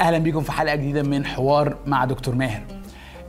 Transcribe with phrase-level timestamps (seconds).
[0.00, 2.62] أهلا بيكم في حلقة جديدة من حوار مع دكتور ماهر.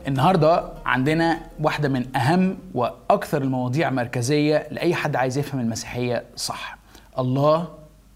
[0.08, 6.78] النهارده عندنا واحدة من أهم وأكثر المواضيع مركزية لأي حد عايز يفهم المسيحية صح.
[7.18, 7.68] الله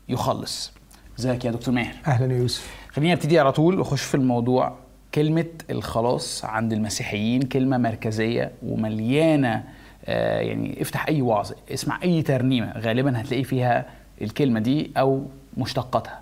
[0.08, 0.72] يخلص.
[1.18, 2.70] إزيك يا دكتور ماهر؟ أهلا يا يوسف.
[2.90, 4.75] خلينا نبتدي على طول واخش في الموضوع.
[5.14, 9.64] كلمة الخلاص عند المسيحيين كلمة مركزية ومليانة
[10.05, 13.87] آه، يعني افتح أي وعظ اسمع أي ترنيمة غالبا هتلاقي فيها
[14.23, 15.27] الكلمة دي أو
[15.57, 16.21] مشتقاتها.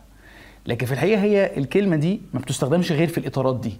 [0.66, 3.72] لكن في الحقيقة هي الكلمة دي ما بتستخدمش غير في الإطارات دي.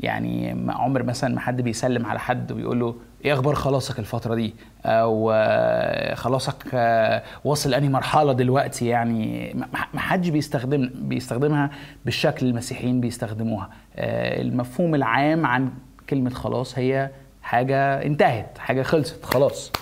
[0.00, 2.94] يعني عمر مثلا ما حد بيسلم على حد ويقول له
[3.24, 4.54] إيه أخبار خلاصك الفترة دي؟
[4.84, 9.54] أو آه، خلاصك آه، واصل انهي مرحلة دلوقتي؟ يعني
[9.94, 11.70] ما حدش بيستخدم بيستخدمها
[12.04, 13.70] بالشكل المسيحيين بيستخدموها.
[13.96, 15.70] آه، المفهوم العام عن
[16.10, 17.10] كلمة خلاص هي
[17.42, 19.72] حاجة انتهت حاجة خلصت خلاص.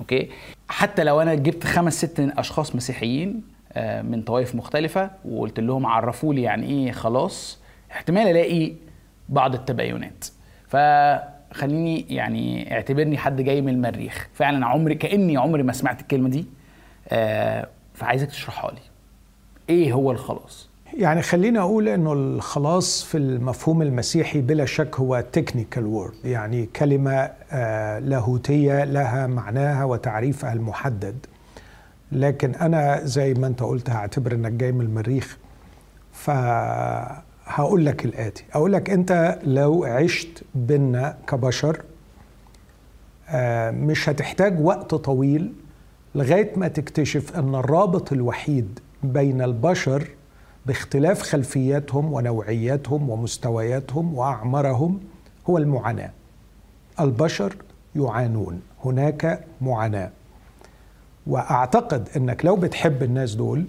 [0.00, 0.28] Okay؟
[0.68, 3.53] حتى لو أنا جبت خمس ست أشخاص مسيحيين
[4.02, 7.58] من طوائف مختلفة وقلت لهم عرفوا لي يعني إيه خلاص.
[7.92, 8.72] احتمال ألاقي
[9.28, 10.24] بعض التباينات.
[10.68, 14.28] فخليني يعني اعتبرني حد جاي من المريخ.
[14.34, 16.46] فعلا عمري كأني عمري ما سمعت الكلمة دي.
[17.08, 18.80] آه، فعايزك تشرحها لي.
[19.70, 25.86] إيه هو الخلاص؟ يعني خليني أقول إنه الخلاص في المفهوم المسيحي بلا شك هو technical
[25.86, 31.26] word يعني كلمة آه، لاهوتية لها معناها وتعريفها المحدد.
[32.14, 35.38] لكن أنا زي ما أنت قلت هعتبر إنك جاي من المريخ
[36.12, 38.44] فهقول لك الآتي.
[38.52, 41.82] أقول لك أنت لو عشت بينا كبشر
[43.28, 45.52] آه، مش هتحتاج وقت طويل
[46.14, 50.08] لغاية ما تكتشف إن الرابط الوحيد بين البشر
[50.66, 55.00] باختلاف خلفياتهم ونوعياتهم ومستوياتهم وأعمارهم
[55.50, 56.10] هو المعاناة.
[57.00, 57.56] البشر
[57.96, 58.60] يعانون.
[58.84, 60.10] هناك معاناة.
[61.26, 63.64] وأعتقد إنك لو بتحب الناس دول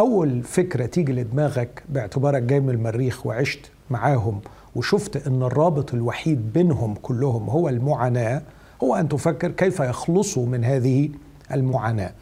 [0.00, 4.40] أول فكرة تيجي لدماغك باعتبارك جاي من المريخ وعشت معاهم
[4.76, 8.42] وشفت إن الرابط الوحيد بينهم كلهم هو المعاناة
[8.84, 11.08] هو أن تفكر كيف يخلصوا من هذه
[11.52, 12.12] المعاناة.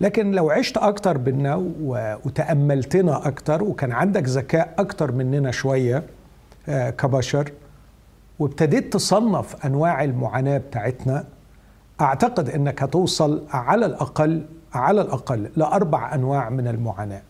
[0.00, 1.54] لكن لو عشت أكتر بينا
[2.24, 6.02] وتأملتنا أكتر وكان عندك ذكاء أكتر مننا شوية
[6.68, 7.52] آه، كبشر
[8.38, 11.24] وابتديت تصنف أنواع المعاناة بتاعتنا
[12.02, 14.42] أعتقد إنك هتوصل على الأقل
[14.74, 17.22] على الأقل لأربع أنواع من المعاناة.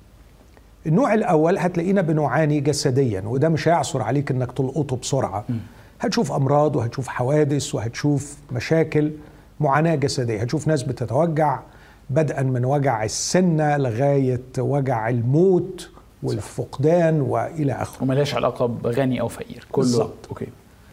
[0.87, 5.44] النوع الأول هتلاقينا بنعاني جسديا وده مش هيعصر عليك إنك تلقطه بسرعة.
[6.00, 9.12] هتشوف أمراض وهتشوف حوادث وهتشوف مشاكل
[9.60, 11.60] معاناة جسدية، هتشوف ناس بتتوجع
[12.10, 15.91] بدءا من وجع السنة لغاية وجع الموت
[16.22, 18.03] والفقدان وإلى آخره.
[18.03, 20.28] وملهاش علاقة بغني أو فقير كله بالظبط.
[20.28, 20.47] أوكي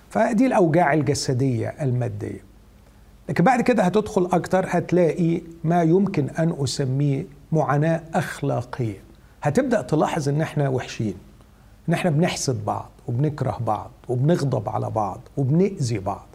[0.09, 2.48] فدي الأوجاع الجسدية المادية
[3.29, 8.97] لكن بعد كده هتدخل أكتر هتلاقي ما يمكن أن أسميه معاناة أخلاقية.
[9.41, 11.13] هتبدأ تلاحظ إن إحنا وحشين
[11.90, 16.25] إن إحنا بنحسد بعض وبنكره بعض وبنغضب على بعض وبنأذي بعض.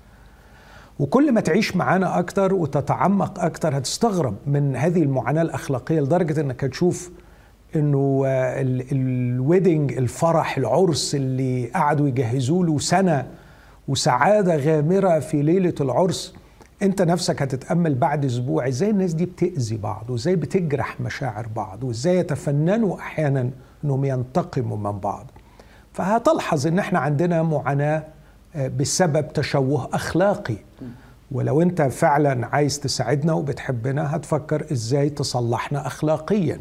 [0.98, 7.10] وكل ما تعيش معانا أكتر وتتعمق أكتر هتستغرب من هذه المعاناة الأخلاقية لدرجة إنك هتشوف
[7.76, 13.26] إنه ال- الويدنج الفرح العرس اللي قعدوا يجهزوا له سنة
[13.88, 16.34] وسعادة غامرة في ليلة العرس
[16.82, 22.16] انت نفسك هتتأمل بعد أسبوع إزاي الناس دي بتأذي بعض وازاي بتجرح مشاعر بعض وازاي
[22.18, 23.50] يتفننوا أحيانا
[23.84, 25.26] انهم ينتقموا من بعض؟
[25.92, 28.04] فهتلحظ ان إحنا عندنا معاناة
[28.56, 30.56] آه، بسبب تشوه أخلاقي.
[31.32, 36.60] ولو انت فعلا عايز تساعدنا وبتحبنا هتفكر إزاي تصلحنا اخلاقيا.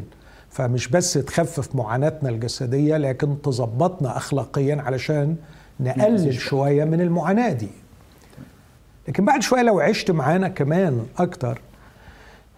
[0.50, 5.36] فمش بس تخفف معاناتنا الجسدية لكن تظبطنا اخلاقيا علشان
[5.80, 7.68] نقلل شوية من المعاناة دي.
[9.08, 11.60] لكن بعد شوية لو عشت معانا كمان أكتر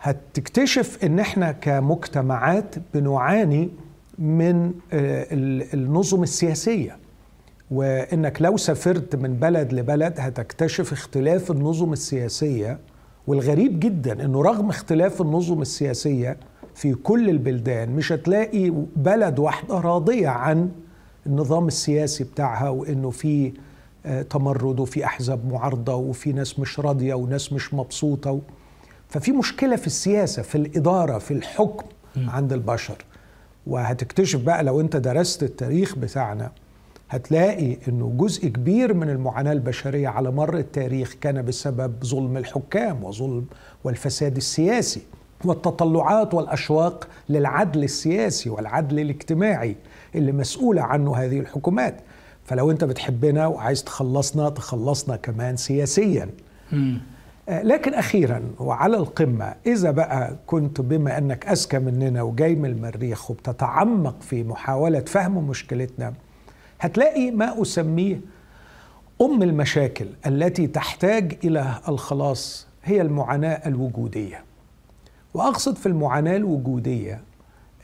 [0.01, 3.69] هتكتشف إن إحنا كمجتمعات بنعاني
[4.19, 6.97] من آه، ال- النظم السياسية.
[7.71, 12.79] وإنك لو سافرت من بلد لبلد هتكتشف اختلاف النظم السياسية
[13.27, 16.37] والغريب جدا إنه رغم اختلاف النظم السياسية
[16.75, 20.71] في كل البلدان مش هتلاقي بلد واحدة راضية عن
[21.27, 23.53] النظام السياسي بتاعها وإنه في
[24.31, 28.31] تمرد وفي أحزاب معارضة وفي ناس مش راضية وناس مش مبسوطة.
[28.31, 28.41] و...
[29.09, 31.85] ففي مشكلة في السياسة في الإدارة في الحكم
[32.17, 33.05] عند البشر.
[33.67, 36.51] وهتكتشف بقى لو انت درست التاريخ بتاعنا
[37.11, 43.47] هتلاقي إنه جزء كبير من المعاناة البشرية على مر التاريخ كان بسبب ظلم الحكام وظلم
[43.85, 45.03] والفساد السياسي
[45.45, 49.77] والتطلعات والأشواق للعدل السياسي والعدل الاجتماعي
[50.15, 52.01] اللي مسؤولة عنه هذه الحكومات.
[52.47, 56.29] فلو انت بتحبنا وعايز تخلصنا تخلصنا كمان سياسيا.
[57.49, 63.31] آه، لكن أخيرا وعلى القمة إذا بقى كنت بما أنك أذكى مننا وجاي من المريخ
[63.31, 66.13] وبتتعمق في محاولة فهم مشكلتنا
[66.81, 68.21] هتلاقي ما أسميه
[69.21, 74.45] أم المشاكل التي تحتاج إلى الخلاص هي المعاناة الوجودية.
[75.35, 77.21] وأقصد في المعاناة الوجودية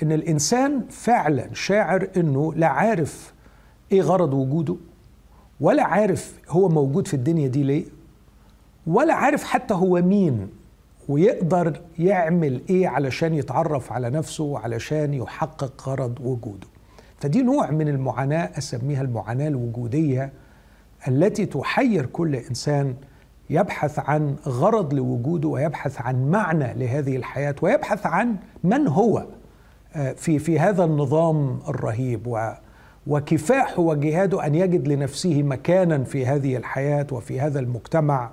[0.02, 3.31] إن الإنسان فعلا شاعر إنه لا عارف
[3.92, 4.76] إيه غرض وجوده؟
[5.60, 7.84] ولا عارف هو موجود في الدنيا دي ليه؟
[8.86, 10.48] ولا عارف حتى هو مين
[11.08, 16.66] ويقدر يعمل إيه علشان يتعرف على نفسه وعلشان يحقق غرض وجوده.
[17.20, 20.32] فدي نوع من المعاناة أسميها المعاناة الوجودية
[21.08, 22.94] التي تحير كل إنسان
[23.50, 29.26] يبحث عن غرض لوجوده ويبحث عن معنى لهذه الحياة ويبحث عن من هو
[29.96, 32.26] آه، في في هذا النظام الرهيب.
[32.26, 32.52] و
[33.06, 38.30] وكفاحه وجهاده أن يجد لنفسه مكانا في هذه الحياة وفي هذا المجتمع.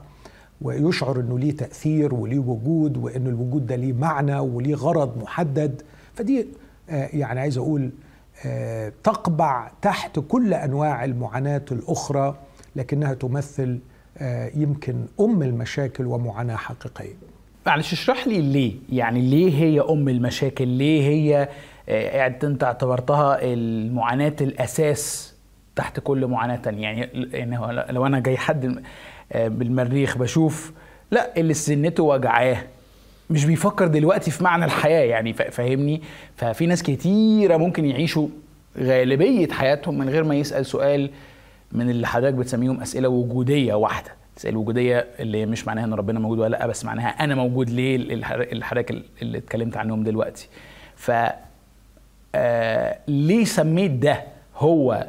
[0.61, 5.81] ويشعر إنه ليه تأثير وليه وجود وإن الوجود ده ليه معنى وليه غرض محدد.
[6.13, 6.47] فدي
[6.89, 7.91] آه، يعني عايز أقول
[8.45, 12.35] آه، تقبع تحت كل أنواع المعاناة الأخرى
[12.75, 13.79] لكنها تمثل
[14.17, 17.13] آه، يمكن أم المشاكل ومعاناة حقيقية.
[17.65, 21.49] معلش اشرح لي ليه؟ يعني ليه هي أم المشاكل؟ ليه هي
[21.89, 25.33] انت اعتبرتها المعاناة الأساس
[25.75, 26.83] تحت كل معاناة تانية.
[26.83, 27.57] يعني يعني
[27.93, 28.83] لو أنا جاي حد
[29.31, 30.73] آه، بالمريخ بشوف
[31.11, 32.57] لا اللي سنته وجعاه.
[33.29, 36.01] مش بيفكر دلوقتي في معنى الحياة يعني فاهمني؟
[36.35, 38.27] ففي ناس كتيرة ممكن يعيشوا
[38.77, 41.09] غالبية حياتهم من غير ما يسأل سؤال
[41.71, 44.11] من اللي حضرتك بتسميهم أسئلة وجودية واحدة.
[44.33, 48.23] الاسئله الوجوديه اللي مش معناها إن ربنا موجود ولا لأ بس معناها أنا موجود ليه؟
[48.63, 50.49] حضرتك اللي اتكلمت عنهم دلوقتي.
[50.95, 51.11] ف
[52.35, 54.23] آه ليه سميت ده
[54.57, 55.07] هو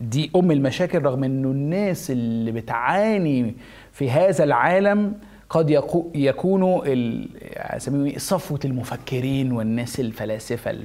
[0.00, 3.54] دي أم المشاكل رغم إنه الناس اللي بتعاني
[3.92, 5.14] في هذا العالم
[5.50, 5.70] قد
[6.14, 10.76] يكونوا إيه؟ صفوة المفكرين والناس الفلاسفة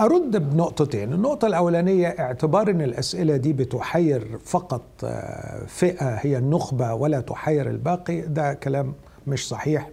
[0.00, 7.20] أرد بنقطتين النقطة الأولانية اعتبار أن الأسئلة دي بتحير فقط آه، فئة هي النخبة ولا
[7.20, 8.94] تحير الباقي ده كلام
[9.26, 9.88] مش صحيح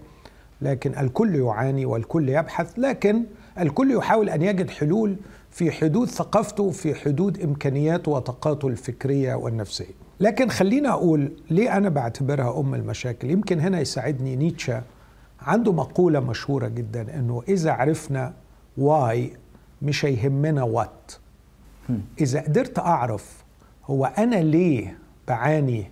[0.62, 3.24] لكن الكل يعاني والكل يبحث لكن
[3.60, 5.16] الكل يحاول أن يجد حلول
[5.52, 9.94] في حدود ثقافته في حدود إمكانياته وطاقاته الفكرية والنفسية.
[10.20, 14.82] لكن خلينا أقول ليه أنا بعتبرها أم المشاكل؟ يمكن هنا يساعدني نيتشه
[15.42, 18.34] عنده مقولة مشهورة جدا إنه إذا عرفنا
[18.78, 19.34] why
[19.82, 21.12] مش هيهمنا what.
[22.22, 23.44] إذا قدرت أعرف
[23.86, 24.98] هو أنا ليه
[25.28, 25.92] بعاني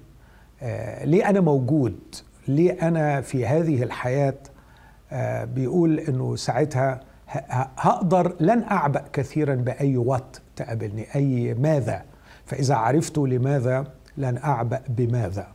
[0.61, 1.99] آه ليه أنا موجود
[2.47, 4.33] ليه أنا في هذه الحياة
[5.11, 6.99] آه بيقول إنه ساعتها
[7.77, 11.07] هقدر لن أعبأ كثيرا بأي what تقابلني.
[11.15, 12.03] أي ماذا؟
[12.45, 13.87] فإذا عرفت لماذا
[14.17, 15.47] لن أعبأ بماذا.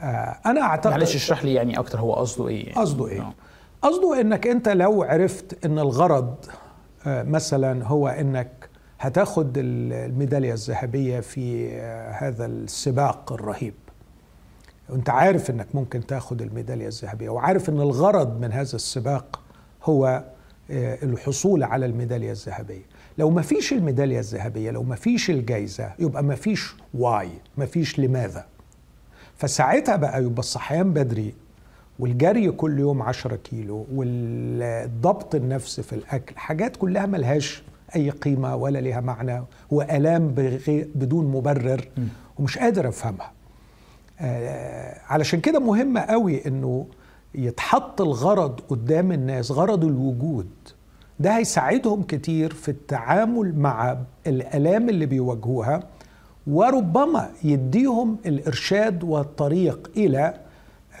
[0.00, 3.32] آه، أنا أعتقد معلش اشرح لي يعني أكتر هو قصده إيه قصده إيه؟
[3.82, 6.34] قصده إنك أنت لو عرفت إن الغرض
[7.06, 8.68] آه، مثلا هو إنك
[9.00, 13.74] هتاخد الميدالية الذهبية في آه، هذا السباق الرهيب.
[14.88, 19.40] وأنت عارف إنك ممكن تاخد الميدالية الذهبية وعارف إن الغرض من هذا السباق
[19.84, 20.24] هو آه،
[20.70, 22.82] الحصول على الميدالية الذهبية.
[23.18, 27.98] لو ما فيش الميدالية الذهبية لو ما فيش الجايزة يبقى ما فيش واي ما فيش
[27.98, 28.46] لماذا.
[29.36, 31.34] فساعتها بقى يبقى الصحيان بدري
[31.98, 37.62] والجري كل يوم عشرة كيلو والضبط النفس في الأكل حاجات كلها ملهاش
[37.96, 40.28] أي قيمة ولا لها معنى وآلام
[40.94, 41.88] بدون مبرر
[42.38, 43.32] ومش قادر أفهمها.
[44.20, 46.86] آه علشان كده مهمة قوي أنه
[47.34, 50.48] يتحط الغرض قدام الناس غرض الوجود.
[51.20, 55.80] ده هيساعدهم كتير في التعامل مع الآلام اللي بيواجهوها
[56.46, 60.34] وربما يديهم الإرشاد والطريق إلى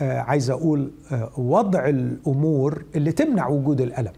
[0.00, 4.12] آه عايز أقول آه وضع الأمور اللي تمنع وجود الالم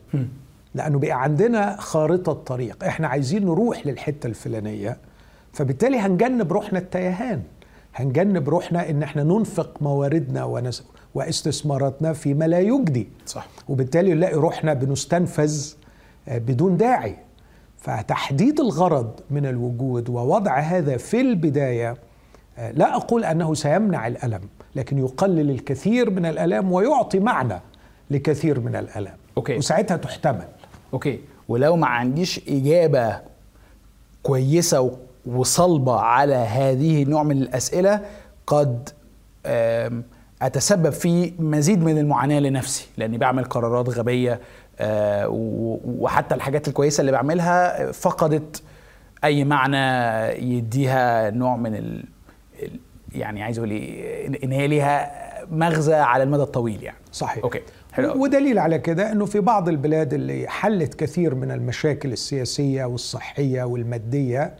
[0.74, 4.96] لأنه بقى عندنا خارطة طريق إحنا عايزين نروح للحتة الفلانية
[5.52, 7.42] فبالتالي هنجنب روحنا التيهان.
[7.94, 10.84] هنجنب روحنا إن إحنا ننفق مواردنا ونس...
[11.14, 13.08] واستثماراتنا فيما لا يجدي.
[13.26, 13.48] صح.
[13.68, 15.72] وبالتالي نلاقي روحنا بنستنفذ
[16.28, 17.16] آه، بدون داعي.
[17.78, 21.96] فتحديد الغرض من الوجود ووضع هذا في البداية
[22.58, 24.40] آه، لا أقول أنه سيمنع الألم
[24.76, 27.60] لكن يقلل الكثير من الالام ويعطي معنى
[28.10, 29.56] لكثير من الالام okay.
[29.56, 30.48] وساعتها تحتمل.
[30.92, 31.20] Okay.
[31.48, 33.20] ولو ما عنديش إجابة
[34.22, 34.96] كويسة
[35.26, 38.00] وصلبة على هذه النوع من الأسئلة
[38.46, 38.88] قد
[40.42, 44.40] أتسبب في مزيد من المعاناة لنفسي لأني بعمل قرارات غبية
[44.80, 45.28] آه،
[45.84, 48.62] وحتى الحاجات الكويسة اللي بعملها فقدت
[49.24, 49.76] أي معنى
[50.56, 52.04] يديها نوع من ال
[53.12, 55.10] يعني عايز أقول إيه ان هي ليها
[55.50, 57.60] مغزى على المدى الطويل يعني صحيح أوكي
[57.92, 58.22] حلو.
[58.22, 64.54] ودليل على كده إنه في بعض البلاد اللي حلت كثير من المشاكل السياسية والصحية والمادية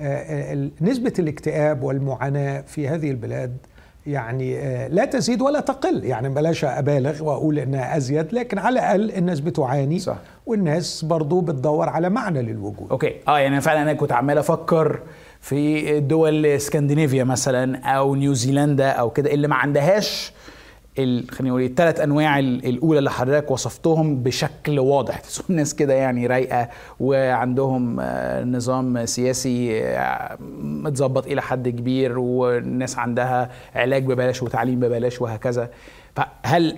[0.00, 3.56] آه، آه، نسبة الاكتئاب والمعاناة في هذه البلاد
[4.06, 6.04] يعني آه، لا تزيد ولا تقل.
[6.04, 10.16] يعني بلاش أبالغ وأقول إنها أزيد لكن على الأقل الناس بتعاني صح.
[10.46, 12.86] والناس برضو بتدور على معنى للوجود.
[12.90, 13.12] Okay.
[13.28, 15.00] آه يعني فعلا أنا كنت عمال أفكر
[15.40, 20.32] في دول اسكندنافيا مثلا أو نيوزيلندا أو كده اللي ما عندهاش
[20.98, 25.22] ال- خلينا نقول الثلاث أنواع ال- الأولى اللي حضرتك وصفتهم بشكل واضح.
[25.50, 26.68] الناس كده يعني رايقة
[27.00, 35.20] وعندهم آه، نظام سياسي آه، متظبط إلى حد كبير والناس عندها علاج ببلاش وتعليم ببلاش
[35.20, 35.70] وهكذا.
[36.16, 36.76] فهل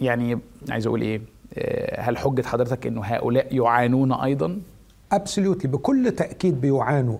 [0.00, 0.38] يعني
[0.70, 1.20] عايز أقول إيه
[1.58, 4.58] آه، هل حجة حضرتك إنه هؤلاء يعانون أيضا؟
[5.12, 7.18] ابسوليوتلي بكل تأكيد بيعانوا.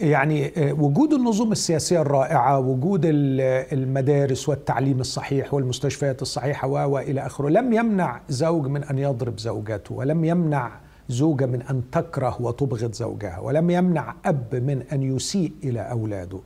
[0.00, 3.40] يعني آه، وجود النظم السياسية الرائعة وجود ال-
[3.72, 9.94] المدارس والتعليم الصحيح والمستشفيات الصحيحة و- وإلى آخره لم يمنع زوج من أن يضرب زوجته
[9.94, 10.70] ولم يمنع
[11.08, 16.38] زوجة من أن تكره وتبغض زوجها ولم يمنع أب من أن يسيء إلى أولاده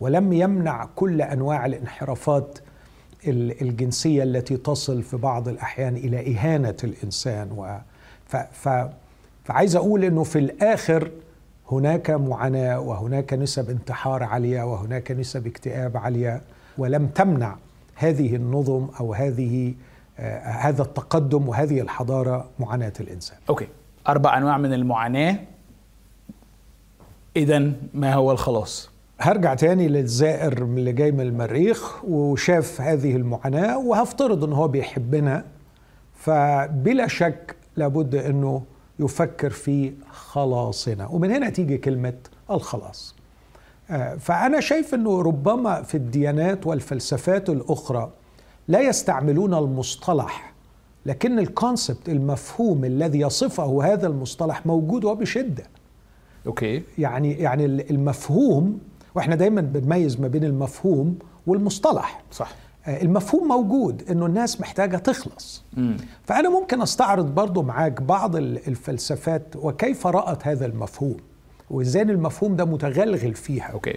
[0.00, 2.58] ولم يمنع كل أنواع الانحرافات
[3.26, 7.78] ال- الجنسية التي تصل في بعض الأحيان إلى إهانة الإنسان و
[8.26, 8.68] ف ف
[9.44, 11.10] فعايز أقول إنه في الآخر
[11.72, 16.42] هناك معاناة وهناك نسب انتحار عاليه وهناك نسب اكتئاب عاليه
[16.78, 17.56] ولم تمنع
[17.94, 19.74] هذه النظم أو هذه
[20.18, 23.38] آه هذا التقدم وهذه الحضارة معاناة الإنسان.
[23.48, 23.68] أوكي.
[24.08, 25.36] أربع أنواع من المعاناة.
[27.36, 34.44] اذا ما هو الخلاص؟ هرجع تاني للزائر اللي جاي من المريخ وشاف هذه المعاناة وهفترض
[34.44, 35.44] إن هو بيحبنا.
[36.14, 38.62] فبلا شك لابد إنه
[39.00, 41.06] يفكر في خلاصنا.
[41.06, 42.14] ومن هنا تيجي كلمة
[42.50, 43.14] الخلاص.
[43.90, 48.10] آه، فأنا شايف أنه ربما في الديانات والفلسفات الأخرى
[48.68, 50.52] لا يستعملون المصطلح
[51.06, 55.64] لكن ال concept المفهوم الذي يصفه هذا المصطلح موجود وبشدة.
[56.46, 56.82] Okay.
[56.98, 58.80] يعني يعني المفهوم
[59.14, 62.22] وإحنا دايما بنميز ما بين المفهوم والمصطلح.
[62.32, 62.54] صح.
[63.02, 65.64] المفهوم موجود إنه الناس محتاجة تخلص.
[65.78, 71.16] امم فأنا ممكن أستعرض برضو معاك بعض ال- الفلسفات وكيف رأت هذا المفهوم
[71.70, 73.64] وإزاي المفهوم ده متغلغل فيها.
[73.72, 73.96] Okay.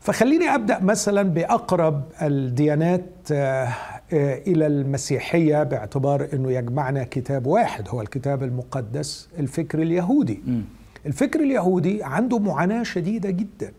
[0.00, 3.68] فخليني أبدأ مثلا بأقرب الديانات آه،
[4.12, 10.42] آه، إلى المسيحية باعتبار إنه يجمعنا كتاب واحد هو الكتاب المقدس الفكر اليهودي.
[10.46, 10.64] امم
[11.06, 13.66] الفكر اليهودي عنده معاناة شديدة جدا.
[13.68, 13.72] آه،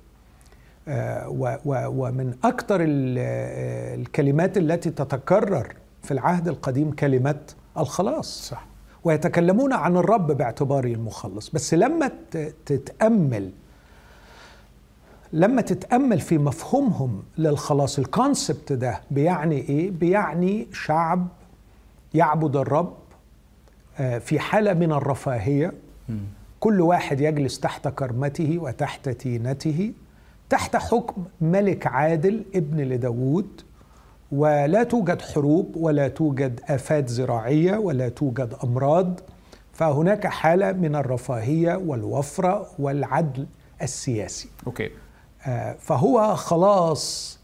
[0.87, 5.73] ومن أكثر الكلمات التي تتكرر
[6.03, 7.39] في العهد القديم كلمة
[7.77, 8.47] الخلاص.
[8.49, 8.65] صح.
[9.03, 11.49] ويتكلمون عن الرب باعتباره المخلص.
[11.49, 12.11] بس لما
[12.65, 13.51] تتأمل
[15.33, 21.27] لما تتأمل في مفهومهم للخلاص الكونسبت ده بيعني إيه؟ بيعني شعب
[22.13, 22.93] يعبد الرب
[23.99, 25.73] آه، في حالة من الرفاهية.
[26.59, 29.93] كل واحد يجلس تحت كرمته وتحت تينته.
[30.51, 33.61] تحت حكم ملك عادل ابن لداود
[34.31, 39.19] ولا توجد حروب ولا توجد آفات زراعية ولا توجد أمراض.
[39.73, 43.45] فهناك حالة من الرفاهية والوفرة والعدل
[43.81, 44.49] السياسي.
[44.67, 44.89] okay.
[45.47, 47.39] آه، فهو خلاص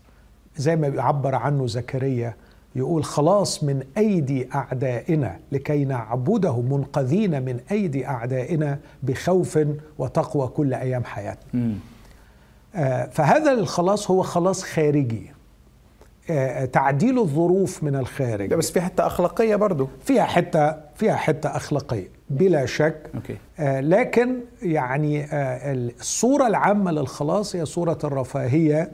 [0.58, 2.34] زي ما بيعبر عنه زكريا
[2.76, 9.60] يقول خلاص من أيدي أعدائنا لكي نعبده منقذين من أيدي أعدائنا بخوف
[9.98, 11.74] وتقوى كل أيام حياتنا.
[13.12, 15.32] فهذا الخلاص هو خلاص خارجي.
[16.30, 18.48] آه، تعديل الظروف من الخارج.
[18.50, 19.88] ده بس في حتة أخلاقية برضو.
[20.04, 23.10] فيها حتة فيها حتة أخلاقية بلا شك.
[23.16, 23.38] okay.
[23.60, 28.92] آه، لكن يعني آه، الصورة العامة للخلاص هي صورة الرفاهية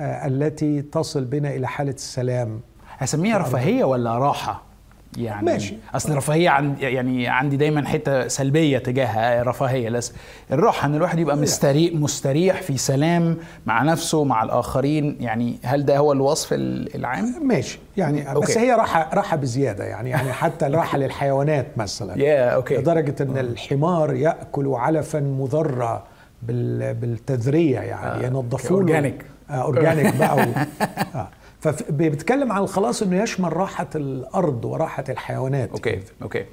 [0.00, 2.60] آه، التي تصل بنا إلى حالة السلام.
[2.98, 4.62] هسميها رفاهية ولا راحة؟
[5.18, 5.74] يعني ماشي.
[5.94, 10.12] أصل الرفاهية عند يعني عندي دايما حتة سلبية تجاهها الرفاهية بس
[10.52, 15.98] الراحة إن الواحد يبقى مستريح مستريح في سلام مع نفسه مع الآخرين يعني هل ده
[15.98, 17.78] هو الوصف ال- العام؟ ماشي.
[17.96, 18.58] يعني بس okay.
[18.58, 22.18] هي راحة راحة بزيادة يعني يعني حتى الراحة للحيوانات مثلا.
[22.22, 22.76] يا okay.
[22.76, 26.02] لدرجة أن الحمار يأكل علفا مذرى
[26.42, 29.24] بال- بالتذرية يعني آه، ينظفوا له organic.
[29.50, 30.40] آه organic بقى و...
[31.14, 31.28] آه.
[31.72, 35.70] فبيتكلم عن الخلاص إنه يشمل راحة الأرض وراحة الحيوانات.
[35.70, 36.44] okay okay.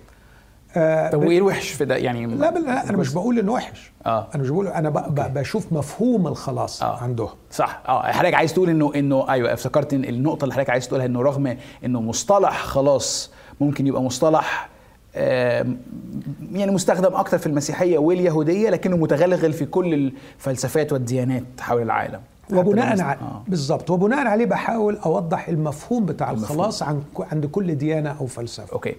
[0.77, 3.91] آه طب وإيه الوحش في ده؟ يعني لا لا أنا مش بقول إنه وحش.
[4.05, 4.27] آه.
[4.35, 4.89] أنا مش بقول أنا.
[5.09, 6.97] بشوف مفهوم الخلاص آه.
[7.03, 7.81] عندهم صح.
[7.87, 11.21] آه حضرتك عايز تقول إنه إنه أيوه افتكرت إن النقطة اللي حضرتك عايز تقولها إنه
[11.21, 14.69] رغم إنه مصطلح خلاص ممكن يبقى مصطلح
[15.15, 15.77] آم،
[16.51, 22.21] يعني مستخدم أكتر في المسيحية واليهودية لكنه متغلغل في كل الفلسفات والديانات حول العالم.
[22.51, 23.43] وبناء على آه.
[23.47, 26.57] بالظبط وبناء عليه بحاول أوضح المفهوم بتاع المفهوم.
[26.59, 28.73] الخلاص عن عند كل ديانة أو فلسفة.
[28.73, 28.95] أوكي.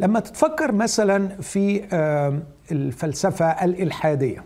[0.00, 1.84] لما تتفكر مثلا في
[2.72, 4.44] الفلسفة الإلحادية.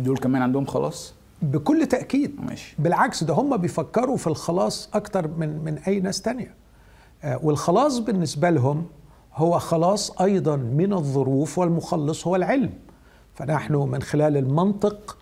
[0.00, 2.36] دول كمان عندهم خلاص؟ بكل تأكيد.
[2.48, 2.76] ماشي.
[2.78, 6.54] بالعكس ده هم بيفكروا في الخلاص أكتر من من أي ناس تانية.
[7.24, 8.86] آه، والخلاص بالنسبة لهم
[9.34, 12.70] هو خلاص أيضا من الظروف والمخلص هو العلم.
[13.34, 15.16] فنحن من خلال المنطق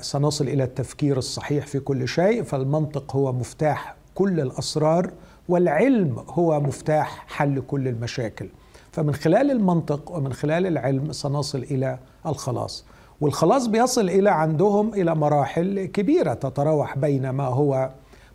[0.00, 5.10] سنصل إلى التفكير الصحيح في كل شيء فالمنطق هو مفتاح كل الأسرار
[5.48, 8.48] والعلم هو مفتاح حل كل المشاكل.
[8.92, 12.84] فمن خلال المنطق ومن خلال العلم سنصل إلى الخلاص.
[13.20, 17.90] والخلاص بيصل إلى عندهم إلى مراحل كبيرة تتراوح بين ما هو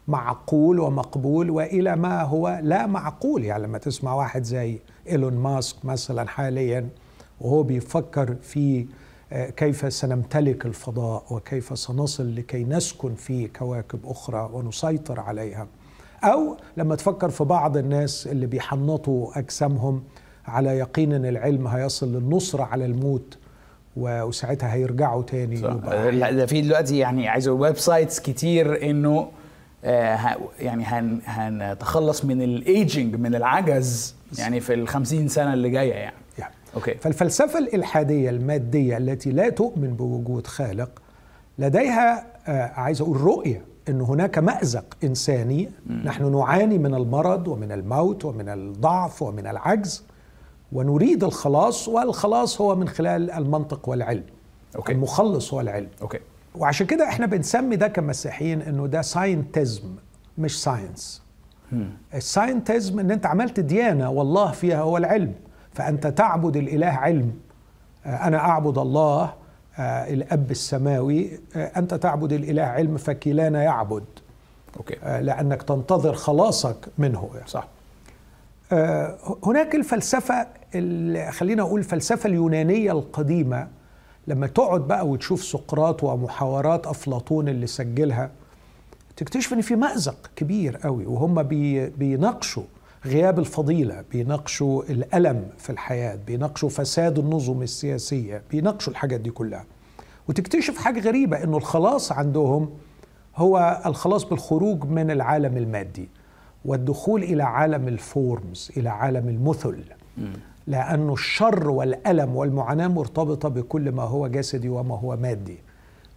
[0.07, 3.43] معقول ومقبول وإلى ما هو لا معقول.
[3.45, 4.79] يعني لما تسمع واحد زي
[5.09, 6.89] إيلون ماسك مثلا حاليا
[7.41, 8.85] وهو بيفكر في
[9.31, 15.67] كيف سنمتلك الفضاء وكيف سنصل لكي نسكن في كواكب أخرى ونسيطر عليها.
[16.23, 20.03] أو لما تفكر في بعض الناس اللي بيحنطوا أجسامهم
[20.47, 23.37] على يقين إن العلم هيصل للنصره على الموت
[23.97, 25.55] وساعتها هيرجعوا تاني
[26.11, 29.31] لا ده في دلوقتي يعني عايز websites كتير إنه
[29.83, 36.15] آه يعني هن هنتخلص من الايجنج من العجز يعني في الخمسين سنة اللي جاية يعني.
[36.75, 40.89] okay فالفلسفة الإلحادية المادية التي لا تؤمن بوجود خالق
[41.59, 45.93] لديها آه عايز أقول رؤية إن هناك مأزق إنساني م.
[45.93, 50.03] نحن نعاني من المرض ومن الموت ومن الضعف ومن العجز
[50.71, 54.23] ونريد الخلاص والخلاص هو من خلال المنطق والعلم
[54.75, 54.91] okay.
[54.91, 56.19] المخلص هو العلم okay.
[56.55, 59.83] وعشان كده إحنا بنسمي ده كمسيحيين إنه ده scientism
[60.37, 61.21] مش science
[62.13, 65.33] ال scientism إن أنت عملت ديانة والإله فيها هو العلم
[65.73, 67.33] فأنت تعبد الإله علم.
[68.05, 69.33] آه، أنا أعبد الله
[69.79, 71.39] آه، الأب السماوي.
[71.55, 74.03] آه، أنت تعبد الإله علم فكلانا يعبد.
[74.77, 74.95] okay.
[75.21, 77.29] لأنك تنتظر خلاصك منه.
[77.33, 77.47] يعني.
[77.47, 77.67] صح.
[79.43, 80.47] هناك الفلسفة
[81.31, 83.67] خلينا أقول الفلسفة اليونانية القديمة
[84.27, 88.31] لما تقعد بقى وتشوف سقراط ومحاورات أفلاطون اللي سجلها
[89.17, 92.63] تكتشف إن في مأزق كبير قوي وهم بي بيناقشوا
[93.05, 99.65] غياب الفضيلة بيناقشوا الألم في الحياة بيناقشوا فساد النظم السياسية بيناقشوا الحاجات دي كلها.
[100.29, 102.69] وتكتشف حاجة غريبة إنه الخلاص عندهم
[103.35, 106.09] هو الخلاص بالخروج من العالم المادي
[106.65, 109.83] والدخول إلى عالم ال forms إلى عالم المثل.
[110.67, 115.57] لأن الشر والألم والمعاناة مرتبطة بكل ما هو جسدي وما هو مادي.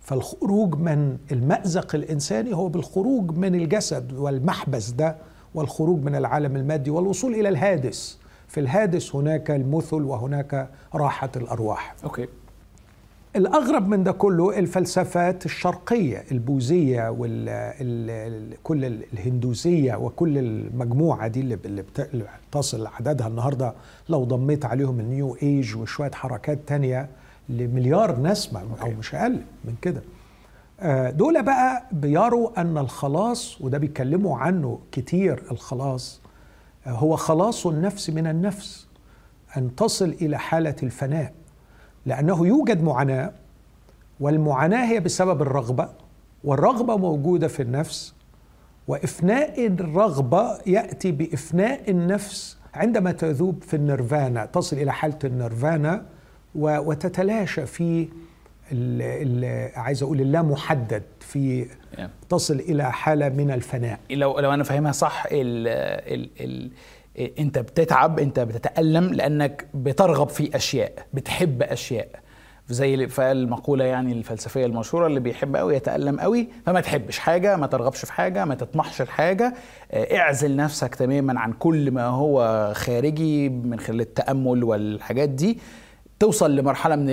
[0.00, 5.16] فالخروج من المأزق الإنساني هو بالخروج من الجسد والمحبس ده
[5.54, 8.18] والخروج من العالم المادي والوصول إلى الهادس.
[8.48, 11.94] في الهادس هناك المثل وهناك راحة الأرواح.
[12.04, 12.28] okay.
[13.36, 21.84] الأغرب من ده كله الفلسفات الشرقية البوذية وكل الهندوسية وكل المجموعة دي اللي
[22.50, 23.74] بتصل عددها النهاردة
[24.08, 27.08] لو ضميت عليهم النيو إيج وشوية حركات تانية
[27.48, 30.02] لمليار نسمة أو مش أقل من كده.
[31.11, 36.20] دول بقى بيروا أن الخلاص وده بيتكلموا عنه كتير الخلاص
[36.87, 38.87] آه، هو خلاص النفس من النفس
[39.56, 41.32] أن تصل إلى حالة الفناء
[42.06, 43.32] لأنه يوجد معاناة
[44.20, 45.88] والمعاناة هي بسبب الرغبة
[46.44, 48.14] والرغبة موجودة في النفس
[48.88, 56.06] وإفناء الرغبة يأتي بإفناء النفس عندما تذوب في النيرفانا تصل إلى حالة النيرفانا
[56.54, 58.08] وتتلاشى في
[59.76, 61.66] عايز أقول اللا محدد في
[62.28, 63.98] تصل إلى حالة من الفناء.
[64.11, 65.68] لو لو أنا فاهمها صح ال
[66.14, 66.70] ال ال
[67.38, 72.08] أنت بتتعب أنت بتتألم لأنك بترغب في أشياء بتحب أشياء.
[72.68, 78.04] زي المقولة يعني الفلسفية المشهورة اللي بيحب قوي يتألم قوي فما تحبش حاجة ما ترغبش
[78.04, 79.54] في حاجة ما تطمحش لحاجة.
[79.92, 85.58] آه، اعزل نفسك تماما عن كل ما هو خارجي من خلال التأمل والحاجات دي.
[86.18, 87.11] توصل لمرحلة من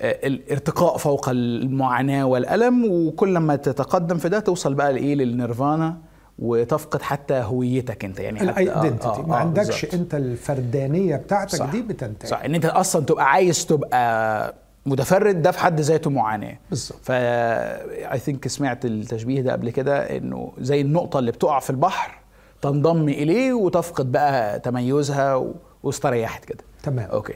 [0.00, 5.96] الارتقاء فوق المعاناة والألم وكل ما تتقدم في ده توصل بقى لإيه؟ للنيرفانا
[6.38, 8.20] وتفقد حتى هويتك أنت.
[8.20, 9.94] يعني الايدنتيتي آه آه ما عندكش بالزبط.
[9.94, 11.70] أنت الفردانية بتاعتك صح.
[11.70, 12.28] دي بتنتهي.
[12.28, 12.40] صح.
[12.44, 14.54] إن أنت أصلا تبقى عايز تبقى
[14.86, 16.58] متفرد ده في حد ذاته معاناة.
[16.70, 16.98] بالظبط.
[17.02, 22.18] ف I think سمعت التشبيه ده قبل كده إنه زي النقطة اللي بتقع في البحر
[22.62, 25.44] تنضم إليه وتفقد بقى تميزها
[25.82, 26.64] واستريحت كده.
[26.82, 27.08] تمام.
[27.10, 27.34] okay.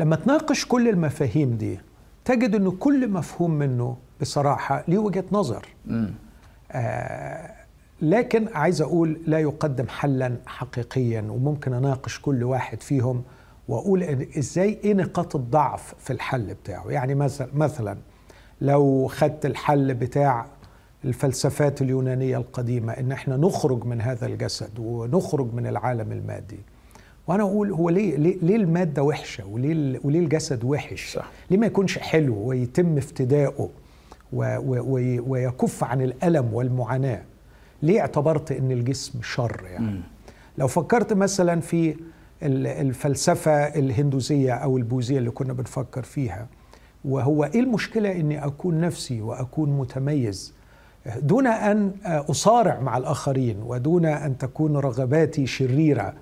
[0.00, 1.80] لما تناقش كل المفاهيم دي
[2.24, 5.66] تجد انه كل مفهوم منه بصراحة ليه وجهة نظر.
[6.72, 7.50] آه
[8.02, 13.22] لكن عايز أقول لا يقدم حلا حقيقيا وممكن أناقش كل واحد فيهم
[13.68, 14.02] وأقول
[14.38, 16.88] إزاي إيه نقاط الضعف في الحل بتاعه.
[16.90, 17.96] يعني مثلا مثلا
[18.60, 20.46] لو خدت الحل بتاع
[21.04, 26.58] الفلسفات اليونانية القديمة إن إحنا نخرج من هذا الجسد ونخرج من العالم المادي
[27.26, 31.30] وأنا أقول هو ليه ليه, ليه المادة وحشة وليه وليه الجسد وحش؟ صح.
[31.50, 33.68] ليه ما يكونش حلو ويتم افتدائه
[34.32, 37.22] و- و- وي- ويكف عن الألم والمعاناة؟
[37.82, 40.00] ليه اعتبرت إن الجسم شر يعني؟ مم.
[40.58, 41.90] لو فكرت مثلا في
[42.42, 46.46] ال- الفلسفة الهندوسية أو البوذية اللي كنا بنفكر فيها
[47.04, 50.54] وهو إيه المشكلة إني أكون نفسي وأكون متميز
[51.22, 56.14] دون أن أصارع مع الآخرين ودون أن تكون رغباتي شريرة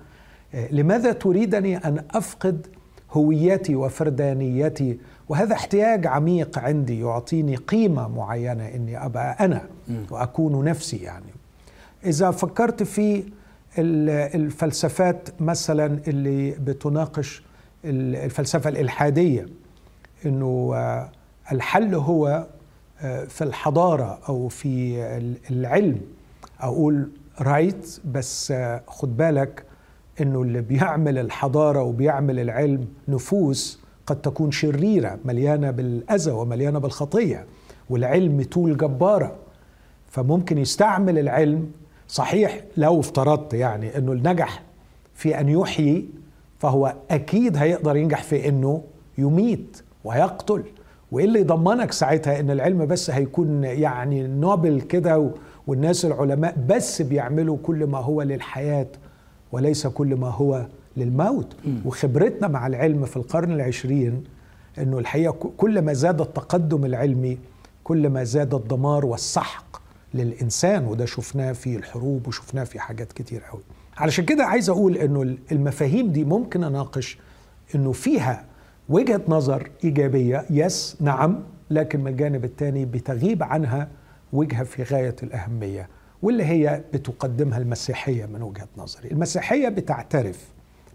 [0.71, 2.67] لماذا تريدني أن أفقد
[3.11, 4.97] هويتي وفردانيتي؟
[5.29, 9.61] وهذا احتياج عميق عندي يعطيني قيمة معينة إني أبقى أنا
[10.11, 11.25] وأكون نفسي يعني.
[12.05, 13.23] إذا فكرت في
[13.77, 14.09] ال-
[14.41, 17.43] الفلسفات مثلا اللي بتناقش
[17.85, 19.45] ال- الفلسفة الإلحادية
[20.25, 21.09] إنه آه،
[21.51, 22.47] الحل هو
[23.01, 26.01] آه، في الحضارة أو في ال- العلم.
[26.59, 27.09] أقول
[27.41, 29.63] رايت بس آه، خد بالك
[30.21, 37.45] إنه اللي بيعمل الحضارة وبيعمل العلم نفوس قد تكون شريرة مليانة بالأذى ومليانة بالخطية
[37.89, 39.35] والعلم طول جبارة.
[40.11, 41.71] فممكن يستعمل العلم
[42.07, 44.63] صحيح لو افترضت يعني إنه النجح
[45.15, 46.09] في أن يحيي
[46.59, 48.81] فهو أكيد هيقدر ينجح في إنه
[49.17, 50.63] يميت ويقتل
[51.11, 55.31] وإيه اللي يضمنك ساعتها إن العلم بس هيكون يعني نوبل كده
[55.67, 58.87] والناس العلماء بس بيعملوا كل ما هو للحياة
[59.53, 60.65] وليس كل ما هو
[60.97, 61.55] للموت.
[61.85, 64.23] وخبرتنا مع العلم في القرن العشرين
[64.79, 67.37] إنه الحقيقة كل ما زاد التقدم العلمي
[67.83, 69.81] كل ما زاد الدمار والسحق
[70.13, 73.61] للإنسان وده شفناه في الحروب وشفناه في حاجات كتير قوي
[73.97, 77.17] علشان كده عايز أقول إنه المفاهيم دي ممكن أناقش
[77.75, 78.45] إنه فيها
[78.89, 81.39] وجهة نظر إيجابية يس نعم
[81.69, 83.87] لكن من الجانب الثاني بتغيب عنها
[84.33, 85.87] وجهة في غاية الأهمية.
[86.23, 89.11] واللي هي بتقدمها المسيحية من وجهة نظري.
[89.11, 90.39] المسيحية بتعترف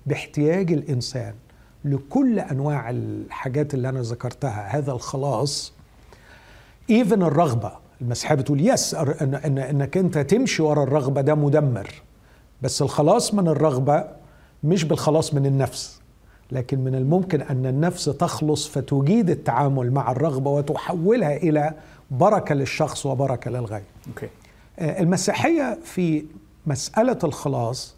[0.07, 1.35] باحتياج الإنسان
[1.85, 4.67] لكل أنواع الحاجات اللي أنا ذكرتها.
[4.79, 5.73] هذا الخلاص
[6.91, 7.73] ايفن الرغبة.
[8.01, 11.91] المسيحية بتقول يس إن إن إنك أنت تمشي ورا الرغبة ده مدمر.
[12.62, 14.05] بس الخلاص من الرغبة
[14.64, 16.01] مش بالخلاص من النفس
[16.53, 21.73] لكن من الممكن أن النفس تخلص فتجيد التعامل مع الرغبة وتحولها إلى
[22.11, 24.29] بركة للشخص وبركة للغير okay
[24.81, 26.25] المسيحية في
[26.67, 27.97] مسألة الخلاص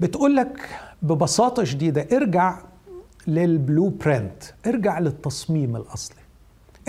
[0.00, 0.68] بتقول لك
[1.02, 2.58] ببساطة شديدة ارجع
[3.26, 6.16] لل blueprint ارجع للتصميم الأصلي.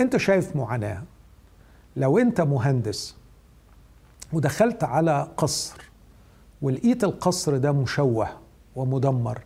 [0.00, 1.02] أنت شايف معاناة.
[1.96, 3.16] لو أنت مهندس
[4.32, 5.90] ودخلت على قصر
[6.62, 8.28] ولقيت القصر ده مشوه
[8.76, 9.38] ومدمر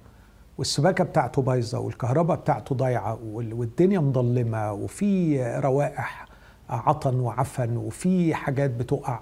[0.59, 6.26] والسباكة بتاعته بايظة والكهرباء بتاعته ضايعة وال- والدنيا مظلمة وفي روائح
[6.71, 9.21] عطن وعفن وفي حاجات بتقع.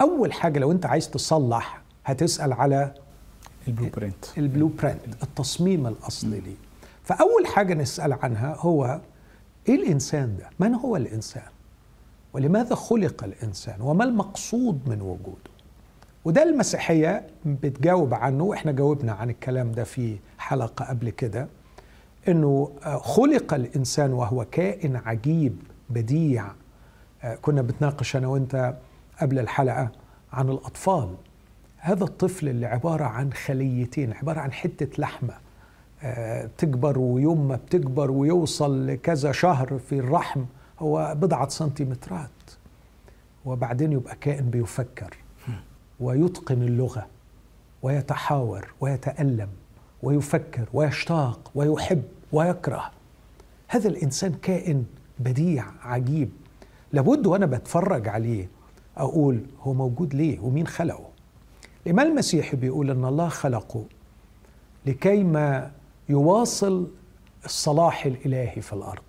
[0.00, 2.94] أول حاجة لو أنت عايز تصلح هتسأل على
[3.68, 6.54] ال blueprint ال blueprint التصميم الأصلي ليه.
[7.02, 9.00] فأول حاجة نسأل عنها هو
[9.68, 11.42] إيه الإنسان ده؟ من هو الإنسان؟
[12.32, 15.50] ولماذا خلق الإنسان؟ وما المقصود من وجوده؟
[16.24, 21.46] وده المسيحية بتجاوب عنه وإحنا جاوبنا عن الكلام ده في حلقة قبل كده
[22.28, 25.56] إنه آه، خلق الإنسان وهو كائن عجيب
[25.90, 26.44] بديع.
[27.22, 28.74] آه، كنا بتناقش أنا وأنت
[29.20, 29.90] قبل الحلقة
[30.32, 31.14] عن الأطفال.
[31.76, 35.34] هذا الطفل اللي عبارة عن خليتين عبارة عن حتة لحمة.
[36.02, 40.44] آه، تكبر ويوم ما بتكبر ويوصل لكذا شهر في الرحم
[40.78, 42.30] هو بضعة سنتيمترات.
[43.44, 45.16] وبعدين يبقى كائن بيفكر
[46.00, 47.06] ويتقن اللغة
[47.82, 49.48] ويتحاور ويتألم
[50.02, 52.90] ويفكر ويشتاق ويحب ويكره.
[53.68, 54.84] هذا الإنسان كائن
[55.18, 56.30] بديع عجيب.
[56.92, 58.48] لابد وأنا بتفرج عليه
[58.96, 61.08] أقول هو موجود ليه ومين خلقه.
[61.86, 63.84] الامام المسيحي بيقول إن الله خلقه
[64.86, 65.70] لكي ما
[66.08, 66.88] يواصل
[67.44, 69.02] الصلاح الإلهي في الأرض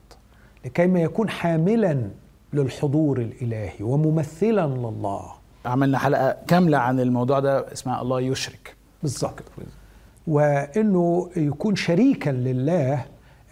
[0.65, 2.09] لكي ما يكون حاملا
[2.53, 5.31] للحضور الإلهي وممثلا لله.
[5.65, 8.75] عملنا حلقة كاملة عن الموضوع ده اسمها الله يشرك.
[9.01, 9.43] بالظبط.
[10.27, 13.05] وإنه يكون شريكا لله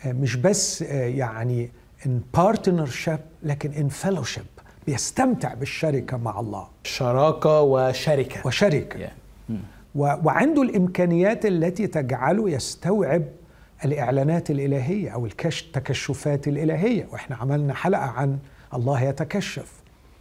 [0.06, 1.70] مش بس آه، يعني
[2.06, 6.68] ان بارتنرشيب لكن ان فellowship بيستمتع بالشركة مع الله.
[6.84, 8.42] شراكة وشركة.
[8.48, 9.00] وشركة.
[9.00, 9.18] يعني.
[9.96, 13.24] و- وعنده الإمكانيات التي تجعله يستوعب
[13.86, 17.08] الإعلانات الإلهية أو الكش التكشفات الإلهية.
[17.12, 18.38] وإحنا عملنا حلقة عن
[18.74, 19.72] الله يتكشف.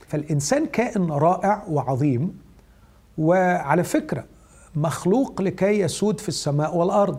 [0.09, 2.39] فالإنسان كائن رائع وعظيم
[3.19, 4.25] وعلى فكرة
[4.77, 7.19] مخلوق لكي يسود في السماء والأرض.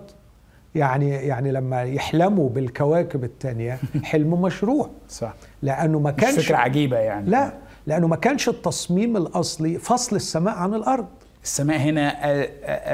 [0.75, 4.89] يعني يعني لما يحلموا بالكواكب التانية حلم مشروع.
[5.09, 5.33] صح.
[5.61, 7.29] لأنه ما كانش فكرة عجيبة يعني.
[7.29, 7.53] لا
[7.87, 11.05] لأنه ما كانش التصميم الأصلي فصل السماء عن الأرض.
[11.43, 12.13] السماء هنا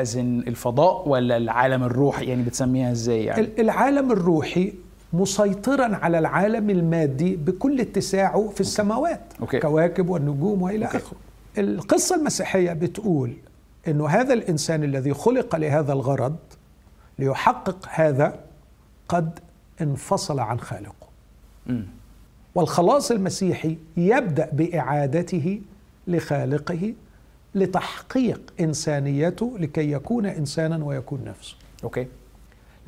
[0.02, 4.74] ازن الفضاء ولا العالم الروحي؟ يعني بتسميها إزاي يعني؟ ال- العالم الروحي
[5.14, 9.22] مسيطرا على العالم المادي بكل اتساعه في السماوات.
[9.42, 9.60] أوكي.
[9.60, 10.86] كواكب والنجوم وإلى.
[10.86, 11.02] آخره.
[11.58, 13.34] القصة المسيحية بتقول
[13.88, 16.36] إنه هذا الإنسان الذي خلق لهذا الغرض
[17.22, 18.40] ليحقق هذا
[19.10, 19.40] قد
[19.82, 21.08] انفصل عن خالقه.
[22.56, 25.62] والخلاص المسيحي يبدأ بإعادته
[26.08, 26.94] لخالقه
[27.56, 31.56] لتحقيق إنسانيته لكي يكون إنسانا ويكون نفسه.
[31.84, 32.08] okay.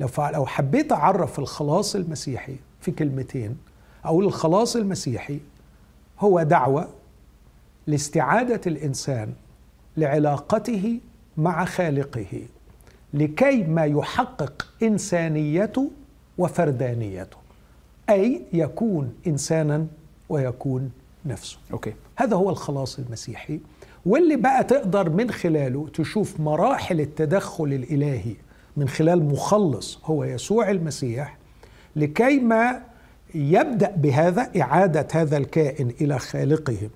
[0.00, 3.56] لو لو حبيت أعرف الخلاص المسيحي في كلمتين
[4.04, 5.40] أقول الخلاص المسيحي
[6.20, 6.88] هو دعوة
[7.86, 9.32] لاستعادة الإنسان
[9.96, 11.00] لعلاقته
[11.36, 12.46] مع خالقه.
[13.14, 15.90] لكي ما يحقق إنسانيته
[16.38, 17.36] وفردانيته
[18.10, 19.86] أي يكون انسانا
[20.28, 20.90] ويكون
[21.26, 21.58] نفسه.
[21.72, 21.92] okay.
[22.16, 23.60] هذا هو الخلاص المسيحي.
[24.06, 28.34] واللي بقى تقدر من خلاله تشوف مراحل التدخل الإلهي
[28.76, 31.36] من خلال مخلص هو يسوع المسيح
[31.96, 32.82] لكي ما
[33.34, 36.88] يبدأ بهذا إعادة هذا الكائن إلى خالقه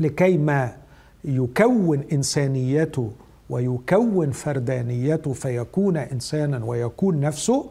[0.00, 0.76] لكي ما
[1.24, 3.10] يكون إنسانيته
[3.50, 7.70] ويكون فردانيته فيكون إنسانا ويكون نفسه.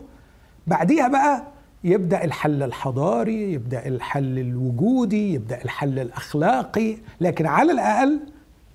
[0.67, 1.43] بعديها بقى
[1.83, 6.97] يبدأ الحل الحضاري يبدأ الحل الوجودي يبدأ الحل الأخلاقي.
[7.21, 8.19] لكن على الأقل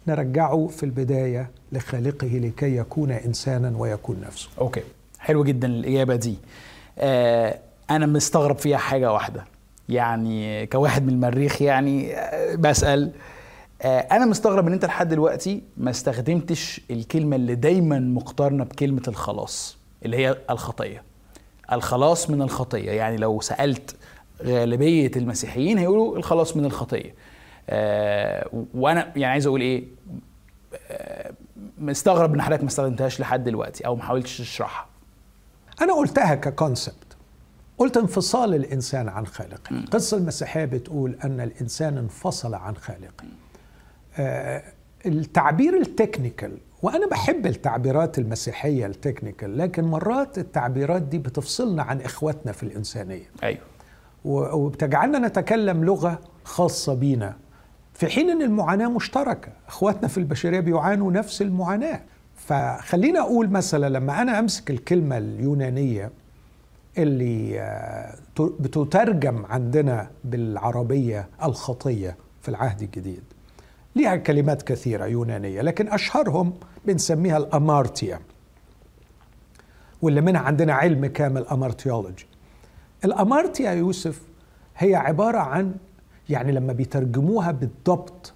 [0.07, 4.49] نرجعه في البداية لخالقه لكي يكون إنسانا ويكون نفسه.
[4.61, 4.83] أوكي.
[5.19, 6.37] حلو جدا الإجابة دي.
[6.99, 7.59] آه
[7.91, 9.45] أنا مستغرب فيها حاجة واحدة.
[9.89, 13.11] يعني كواحد من المريخ يعني آه بسأل
[13.85, 20.17] أنا مستغرب إن أنت لحد دلوقتي ما استخدمتش الكلمة اللي دايما مقترنة بكلمة الخلاص اللي
[20.17, 21.03] هي الخطية.
[21.73, 22.91] الخلاص من الخطية.
[22.91, 23.97] يعني لو سألت
[24.43, 27.15] غالبية المسيحيين هيقولوا الخلاص من الخطية.
[27.71, 29.85] آه وأنا يعني عايز أقول إيه؟
[30.91, 31.33] آه
[31.79, 34.87] مستغرب إن حضرتك ما استخدمتهاش لحد دلوقتي أو ما حاولتش تشرحها.
[35.83, 36.95] أنا قلتها ك concept
[37.79, 39.71] قلت انفصال الإنسان عن خالقه.
[39.71, 43.25] القصة المسيحية بتقول أن الإنسان انفصل عن خالقه.
[43.25, 43.48] آه
[45.07, 52.01] التعبير ال technical وأنا بحب التعبيرات المسيحية ال technical لكن مرات التعبيرات دي بتفصلنا عن
[52.01, 53.31] إخواتنا في الإنسانية.
[53.43, 53.61] أيوه.
[54.25, 57.37] وبتجعلنا نتكلم لغة خاصة بينا
[57.95, 59.49] في حين إن المعاناة مشتركة.
[59.69, 62.01] إخواتنا في البشرية بيعانوا نفس المعاناة.
[62.37, 66.11] فخلينا أقول مثلا لما أنا أمسك الكلمة اليونانية
[66.99, 73.23] اللي آه، بتترجم عندنا بالعربية الخطية في العهد الجديد.
[73.99, 76.53] ليها كلمات كثيرة يونانية لكن أشهرهم
[76.87, 78.21] بنسميها الامارتيا
[80.03, 82.27] واللي منها عندنا علم كامل hamartiology.
[83.05, 84.23] ال hamartia يا يوسف
[84.77, 85.75] هي عبارة عن
[86.29, 88.33] يعني لما بيترجموها بالضبط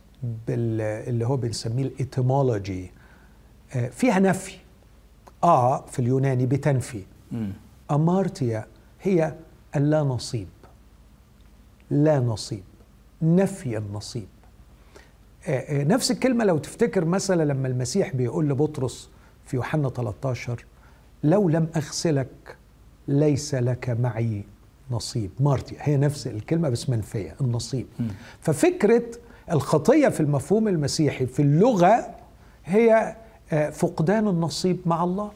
[0.48, 2.90] بال اللي هو بنسميه ال etymology
[3.74, 4.56] آه، فيها نفي
[5.44, 7.02] آه في اليوناني بتنفي.
[7.32, 7.52] مم.
[7.90, 8.66] hamartia
[9.02, 9.34] هي
[9.76, 10.48] اللا نصيب
[11.90, 12.62] لا نصيب
[13.22, 14.22] نفي النصيب.
[14.22, 14.31] آه، آه،
[15.70, 19.10] نفس الكلمة لو تفتكر مثلا لما المسيح بيقول لبطرس
[19.46, 20.64] في يوحنا 13
[21.24, 22.56] لو لم أغسلك
[23.08, 24.44] ليس لك معي
[24.90, 25.30] نصيب.
[25.40, 27.86] مارتيا هي نفس الكلمة بس منفية النصيب.
[28.40, 29.02] ففكرة
[29.52, 32.06] الخطية في المفهوم المسيحي في اللغة
[32.64, 33.16] هي
[33.52, 35.30] آه، فقدان النصيب مع الله.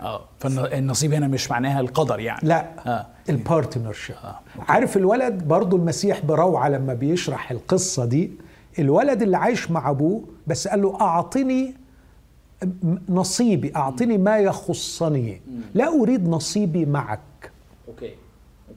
[0.00, 2.40] آه فالنصيب هنا مش معناها القدر يعني.
[2.42, 3.06] لا آه.
[3.28, 8.30] البارتنرشيب آه، عارف الولد برضو المسيح بروعة لما بيشرح القصة دي؟
[8.78, 11.74] الولد اللي عايش مع أبوه بس قال له أعطني
[12.82, 15.40] م- نصيبي أعطني ما يخصني.
[15.74, 17.20] لا أريد نصيبي معك.
[17.88, 18.10] أوكي.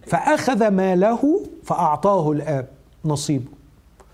[0.07, 2.67] فأخذ ماله فأعطاه الآب
[3.05, 3.45] نصيبه.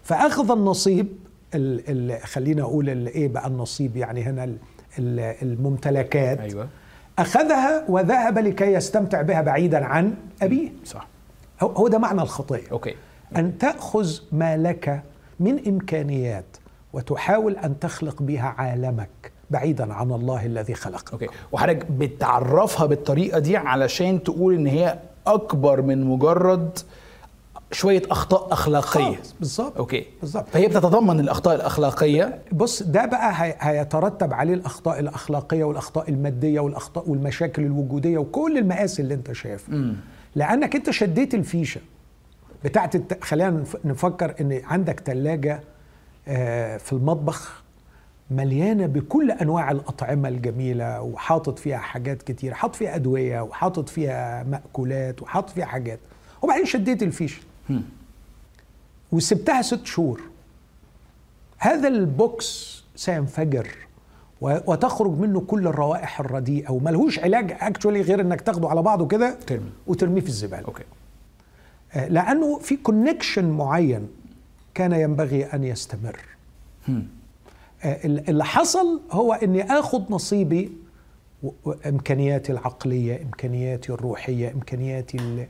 [0.03, 1.07] فأخذ النصيب
[1.55, 4.57] ال ال خلينا أقول ال- إيه بقى النصيب يعني هنا ال-
[4.99, 6.39] ال- الممتلكات.
[6.39, 6.67] أيوه.
[7.19, 10.69] أخذها وذهب لكي يستمتع بها بعيدا عن أبيه.
[10.85, 11.07] صح.
[11.61, 12.63] هو- ده معنى الخطية.
[12.71, 12.95] okay.
[13.37, 15.01] أن تأخذ ما لك
[15.39, 16.45] من إمكانيات
[16.93, 21.11] وتحاول أن تخلق بها عالمك بعيدا عن الله الذي خلقك.
[21.13, 21.27] okay.
[21.51, 26.79] وحضرتك بتعرفها بالطريقة دي علشان تقول إن هي أكبر من مجرد
[27.71, 29.19] شوية أخطاء أخلاقية.
[29.39, 29.77] بالظبط.
[29.77, 30.05] okay.
[30.21, 30.45] بالظبط.
[30.53, 37.09] فهي بتتضمن الأخطاء الأخلاقية؟ بص ده بقى هي- هيترتب عليه الأخطاء الأخلاقية والأخطاء المادية والأخطاء
[37.09, 39.93] والمشاكل الوجودية وكل المآسي اللي أنت شايفها.
[40.35, 41.81] لأنك أنت شديت الفيشة.
[42.65, 43.23] بتاعت الت...
[43.23, 45.60] خلينا نف- نفكر إن عندك ثلاجه
[46.78, 47.63] في المطبخ
[48.32, 55.21] مليانة بكل أنواع الأطعمة الجميلة وحاطط فيها حاجات كتير حاطط فيها أدوية وحاطط فيها مأكولات
[55.21, 55.99] وحاطط فيها حاجات.
[56.41, 57.41] وبعدين شديت الفيش.
[59.12, 60.21] وسبتها ست شهور.
[61.58, 63.67] هذا ال box سينفجر
[64.41, 69.69] وتخرج منه كل الروائح الرديئة وملهوش علاج actually غير إنك تاخده على بعضه كده ترمي.
[69.88, 70.63] وترميه في الزبالة.
[70.65, 70.83] okay.
[70.84, 70.86] آه،
[71.95, 74.08] لأنه في connection معين
[74.73, 76.19] كان ينبغي أن يستمر.
[76.89, 80.71] آه، اللي حصل هو إني آخذ نصيبي
[81.86, 85.47] إمكانياتي العقلية إمكانياتي الروحية إمكانياتي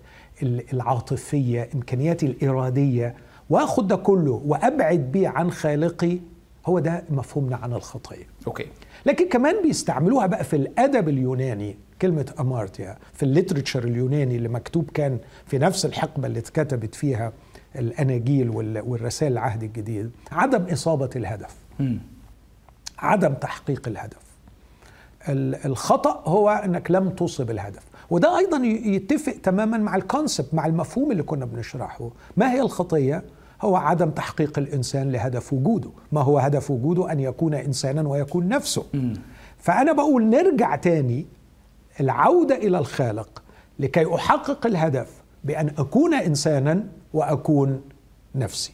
[0.73, 3.15] العاطفية إمكانياتي الإرادية
[3.49, 6.17] وآخذ ده كله وأبعد بيه عن خالقي
[6.65, 8.25] هو ده مفهومنا عن الخطية.
[8.47, 8.65] okay.
[9.05, 11.75] لكن كمان بيستعملوها بقى في الأدب اليوناني.
[12.01, 17.31] كلمة أمارتيا في الليترتشر اليوناني اللي مكتوب كان في نفس الحقبة اللي اتكتبت فيها
[17.75, 18.49] الأناجيل
[18.85, 21.55] والرسائل العهد الجديد عدم إصابة الهدف.
[22.99, 24.25] عدم تحقيق الهدف.
[25.65, 27.83] الخطأ هو أنك لم تصب الهدف.
[28.09, 32.09] وده أيضا يتفق تماما مع الكونسبت مع المفهوم اللي كنا بنشرحه.
[32.37, 33.23] ما هي الخطية؟
[33.61, 35.89] هو عدم تحقيق الإنسان لهدف وجوده.
[36.11, 38.85] ما هو هدف وجوده؟ أن يكون انسانا ويكون نفسه.
[39.57, 41.25] فأنا بقول نرجع تاني
[41.99, 43.43] العودة إلى الخالق
[43.79, 45.07] لكي أحقق الهدف
[45.43, 47.81] بأن أكون إنسانا وأكون
[48.35, 48.73] نفسي.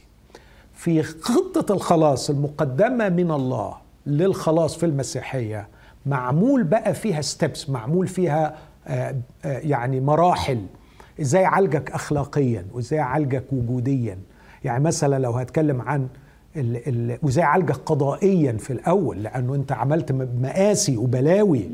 [0.74, 3.74] في خطة الخلاص المقدمة من الله
[4.06, 5.68] للخلاص في المسيحية
[6.06, 8.56] معمول بقى فيها ستبس معمول فيها
[8.86, 10.66] آه، آه، يعني مراحل.
[11.20, 14.18] إزاي اعالجك اخلاقيا؟ وإزاي اعالجك وجوديا؟
[14.64, 16.08] يعني مثلا لو هتكلم عن
[17.22, 21.70] وإزاي اعالجك قضائيا في الأول لأنه أنت عملت مآسي وبلاوي.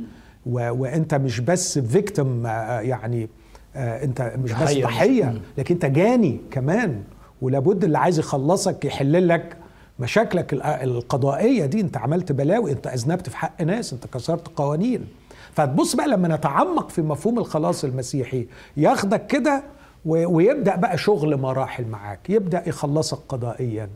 [0.48, 3.28] وانت مش بس فيكتم آه، يعني
[3.76, 7.02] انت مش بس ضحية لكن انت جاني كمان.
[7.42, 9.56] ولابد اللي عايز يخلصك يحل لك
[9.98, 11.80] مشاكلك القضائية دي.
[11.80, 15.06] انت عملت بلاوي انت أذنبت في حق ناس انت كسرت قوانين.
[15.52, 19.62] فتبص بقى لما نتعمق في مفهوم الخلاص المسيحي ياخدك كده
[20.04, 22.30] ويبدأ بقى شغل مراحل معاك.
[22.30, 23.88] يبدأ يخلصك قضائيا.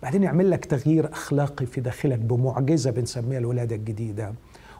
[0.00, 4.32] وبعدين يعمل لك تغيير أخلاقي في داخلك بمعجزة بنسميها الولادة الجديدة.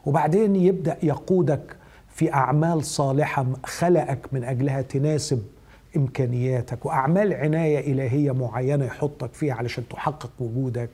[0.07, 1.77] وبعدين يبدأ يقودك
[2.15, 5.43] في أعمال صالحة خلقك من أجلها تناسب
[5.97, 10.91] إمكانياتك وأعمال عناية إلهية معينة يحطك فيها علشان تحقق وجودك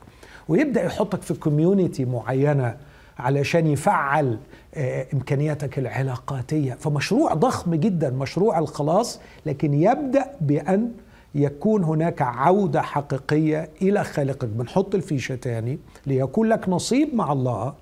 [0.47, 2.77] ويبدأ يحطك في كوميونتي معينة
[3.19, 4.37] علشان يفعل
[4.75, 6.73] آه، إمكانياتك العلاقاتية.
[6.73, 10.91] فمشروع ضخم جدا مشروع الخلاص لكن يبدأ بأن
[11.35, 14.45] يكون هناك عودة حقيقية إلى خالقك.
[14.47, 17.73] بنحط الفيشة تاني ليكون لك نصيب مع الله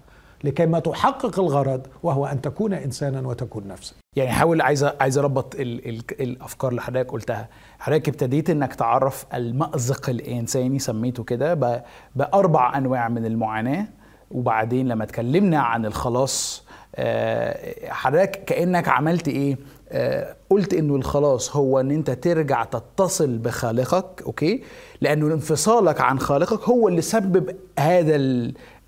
[0.44, 3.96] لكي ما تحقق الغرض وهو أن تكون انسانا وتكون نفسا.
[4.16, 7.50] يعني حاول عايز عايز أربط ال ال الأفكار اللي حضرتك قلتها.
[7.80, 11.82] حضرتك ابتديت إنك تعرف المأزق الإنساني سميته كده
[12.16, 13.88] بأربع أنواع من المعاناة.
[14.32, 19.58] وبعدين لما اتكلمنا عن الخلاص آه، حضرتك كأنك عملت إيه؟
[19.90, 24.64] آه، قلت إنه الخلاص هو إن أنت ترجع تتصل بخالقك أوكي؟
[25.02, 28.16] لأنه انفصالك عن خالقك هو اللي سبب هذا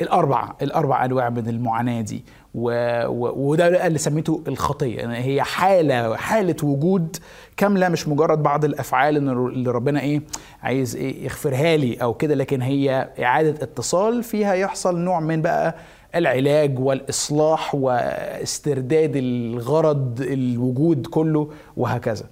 [0.01, 2.23] الأربع الأربع أنواع من المعاناة دي.
[2.53, 4.97] وده اللي سميته الخطية.
[4.97, 7.17] يعني هي حالة حالة وجود
[7.57, 10.21] كاملة مش مجرد بعض الأفعال اللي ربنا إيه
[10.63, 15.75] عايز إيه يغفرها لي أو كده لكن هي إعادة اتصال فيها يحصل نوع من بقى
[16.15, 22.25] العلاج والإصلاح واسترداد الغرض الوجود كله وهكذا.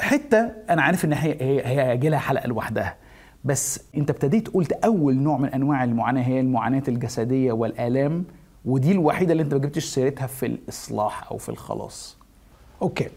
[0.00, 2.96] حتة أنا عارف إن هي هي هيجي لها حلقة لوحدها.
[3.44, 8.24] بس انت ابتديت قلت أول نوع من أنواع المعاناة هي المعاناة الجسدية والآلام
[8.64, 12.16] ودي الوحيدة اللي انت ما جبتش سيرتها في الإصلاح أو في الخلاص.
[12.82, 13.08] أوكي.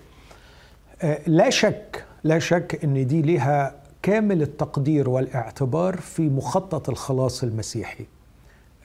[1.01, 8.05] آه لا شك لا شك إن دي لها كامل التقدير والاعتبار في مخطط الخلاص المسيحي.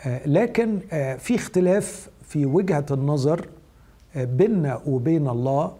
[0.07, 3.49] آه لكن آه في اختلاف في وجهة النظر
[4.17, 5.73] آه بيننا وبين الله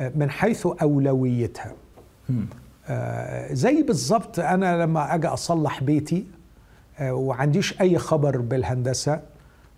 [0.00, 1.72] آه من حيث أولويتها.
[3.52, 6.26] زي بالظبط أنا لما أجي أصلح بيتي
[6.98, 9.20] آه وعنديش أي خبر بالهندسة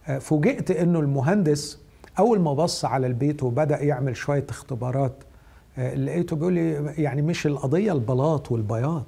[0.08, 1.78] آه فوجئت إنه المهندس
[2.18, 5.12] أول ما بص على البيت وبدأ يعمل شوية اختبارات
[5.78, 9.04] آه لقيته بيقول لي يعني مش القضية البلاط والبياض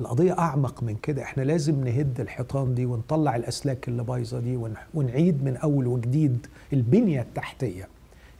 [0.00, 4.58] القضية أعمق من كده إحنا لازم نهد الحيطان دي ونطلع الأسلاك اللي بايظة دي
[4.94, 7.88] ونعيد من أول وجديد البنية التحتية.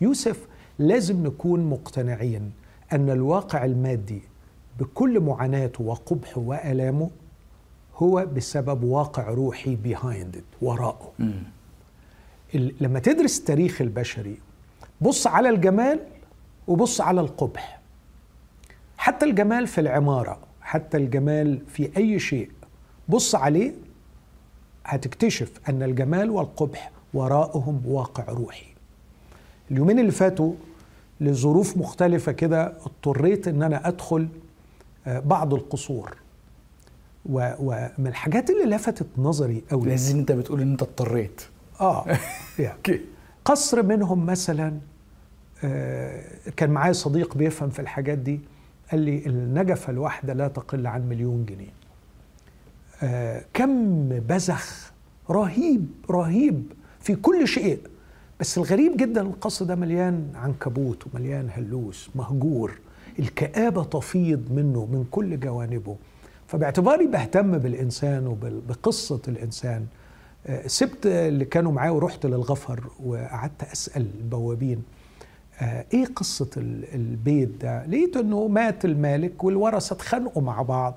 [0.01, 0.47] يوسف
[0.79, 2.53] لازم نكون مقتنعين
[2.93, 4.23] أن الواقع المادي
[4.79, 7.11] بكل معاناته وقبحه وآلامه
[7.97, 11.13] هو بسبب واقع روحي بيهايند وراءه.
[12.81, 14.37] لما تدرس التاريخ البشري
[15.01, 16.01] بص على الجمال
[16.69, 17.81] وبص على القبح.
[18.97, 22.51] حتى الجمال في العمارة حتى الجمال في أي شيء
[23.09, 23.73] بص عليه
[24.85, 28.67] هتكتشف أن الجمال والقبح وراءهم واقع روحي.
[29.71, 30.53] اليومين اللي فاتوا
[31.21, 34.44] لظروف مختلفة كده اضطريت إن أنا أدخل آه،
[35.07, 36.17] بعض القصور.
[37.27, 41.41] ومن الحاجات اللي لفتت نظري قوي لازم أنت بتقول إن أنت اضطريت.
[41.81, 42.07] آه
[42.59, 43.01] يعني
[43.45, 44.79] قصر منهم مثلا
[45.65, 46.23] آه،
[46.57, 48.41] كان معايا صديق بيفهم في الحاجات دي
[48.91, 51.73] قال لي النجفة الواحدة لا تقل عن مليون جنيه.
[53.03, 54.93] آه، كم بزخ
[55.31, 57.79] رهيب رهيب في كل شيء.
[58.41, 62.79] بس الغريب جدا القصر ده مليان عنكبوت ومليان هلوس مهجور.
[63.19, 65.97] الكآبة تفيض منه من كل جوانبه.
[66.47, 69.87] فباعتباري بهتم بالإنسان وبقصة الإنسان.
[70.47, 74.83] آه، سبت اللي كانوا معايا ورحت للغفر وقعدت أسأل البوابين
[75.61, 76.51] آه، إيه قصة
[76.95, 80.95] البيت ده؟ لقيت إنه مات المالك والورثة اتخانقوا مع بعض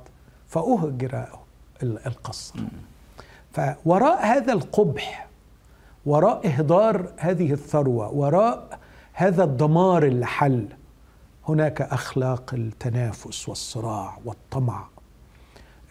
[0.48, 1.26] فأهجر
[1.84, 2.60] القصر
[3.52, 5.28] فوراء هذا القبح
[6.06, 8.80] وراء إهدار هذه الثروة وراء
[9.14, 10.68] هذا الدمار اللي حل
[11.48, 14.84] هناك أخلاق التنافس والصراع والطمع.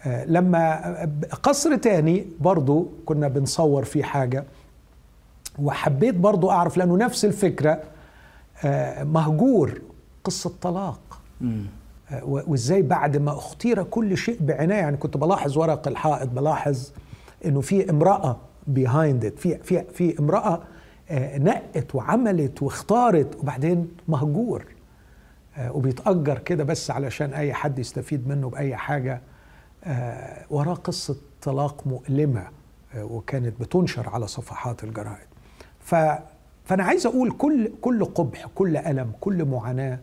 [0.06, 0.80] آه، لما
[1.42, 4.44] قصر تاني برضو كنا بنصور فيه حاجة
[5.58, 7.82] وحبيت برضو أعرف لأنه نفس الفكرة
[8.64, 9.80] آه، مهجور
[10.24, 11.20] قصة طلاق.
[12.10, 16.90] آه، وإزاي بعد ما أختير كل شيء بعناية يعني كنت بلاحظ ورق الحائط بلاحظ
[17.44, 18.36] إنه في امرأة
[18.66, 20.60] بيهايند في في في امرأة
[21.10, 24.64] آه، نقت وعملت واختارت وبعدين مهجور.
[25.60, 29.20] وبيتأجر كده بس علشان أي حد يستفيد منه بأي حاجة.
[30.50, 32.48] وراه قصة طلاق مؤلمة
[32.96, 35.26] وكانت بتنشر على صفحات الجرائد.
[35.80, 35.94] ف
[36.64, 39.98] فأنا عايز أقول كل كل قبح كل ألم كل معاناة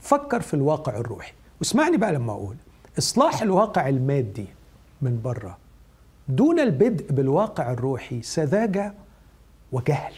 [0.00, 1.32] فكر في الواقع الروحي.
[1.60, 2.56] واسمعني بقى لما أقول.
[2.98, 4.46] إصلاح الواقع المادي
[5.02, 5.58] من بره
[6.28, 8.94] دون البدء بالواقع الروحي سذاجة
[9.72, 10.12] وجهل.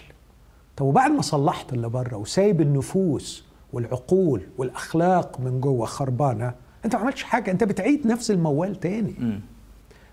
[0.76, 3.45] طب وبعد ما صلحت اللي بره وسايب النفوس
[3.75, 6.55] والعقول والأخلاق من جوه خربانة
[6.85, 9.41] أنت ما عملتش حاجة أنت بتعيد نفس الموال تاني م.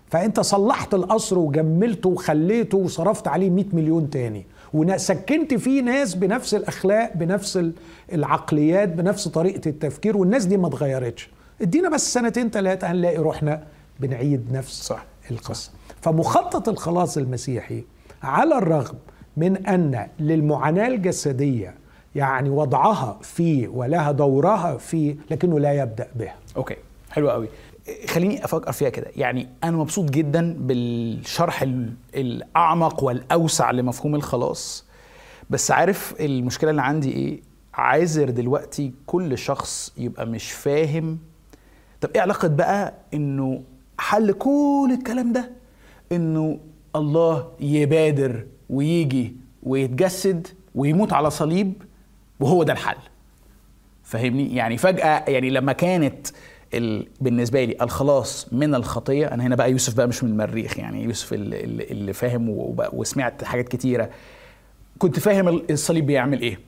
[0.06, 7.12] فأنت صلحت القصر وجملته وخليته وصرفت عليه 100 مليون تاني وسكنت فيه ناس بنفس الأخلاق
[7.16, 7.70] بنفس
[8.12, 11.30] العقليات بنفس طريقة التفكير والناس دي ما اتغيرتش
[11.62, 13.62] ادينا بس سنتين ثلاثة هنلاقي روحنا
[14.00, 15.04] بنعيد نفس صح.
[15.30, 17.84] القصة فمخطط الخلاص المسيحي
[18.22, 18.94] على الرغم
[19.36, 21.74] من أن للمعاناة الجسدية
[22.14, 26.34] يعني وضعها فيه ولها دورها فيه لكنه لا يبدأ بها.
[26.56, 26.76] أوكي
[27.10, 27.48] حلو قوي.
[28.08, 29.06] خليني أفكر فيها كده.
[29.16, 31.64] يعني أنا مبسوط جدا بالشرح
[32.14, 34.84] الأعمق والأوسع لمفهوم الخلاص.
[35.50, 37.40] بس عارف المشكلة اللي عندي إيه؟
[37.74, 41.18] عايزر دلوقتي كل شخص يبقى مش فاهم.
[42.00, 43.62] طب إيه علاقة بقى إنه
[43.98, 45.50] حل كل الكلام ده؟
[46.12, 46.58] إنه
[46.96, 51.82] الله يبادر ويجي ويتجسد ويموت على صليب
[52.42, 52.96] وهو ده الحل.
[54.02, 56.26] فاهمني؟ يعني فجأة يعني لما كانت
[57.20, 61.32] بالنسبة لي الخلاص من الخطية أنا هنا بقى يوسف بقى مش من المريخ يعني يوسف
[61.32, 62.46] اللي فاهم
[62.92, 64.10] وسمعت حاجات كتيرة.
[64.98, 66.58] كنت فاهم الصليب بيعمل إيه.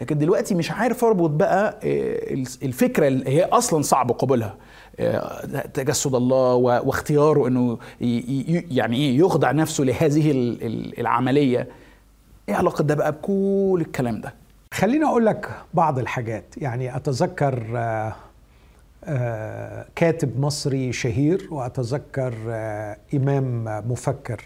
[0.00, 4.56] لكن دلوقتي مش عارف أربط بقى آه، الفكرة اللي هي أصلا صعب قبولها.
[5.00, 7.78] آه، تجسد الله واختياره إنه
[8.70, 10.30] يعني إيه يخضع نفسه لهذه
[10.98, 11.68] العملية.
[12.48, 14.34] إيه علاقة ده بقى بكل الكلام ده؟
[14.74, 16.44] خليني أقول لك بعض الحاجات.
[16.56, 17.64] يعني أتذكر
[19.04, 24.44] آه، كاتب مصري شهير وأتذكر آه، إمام مفكر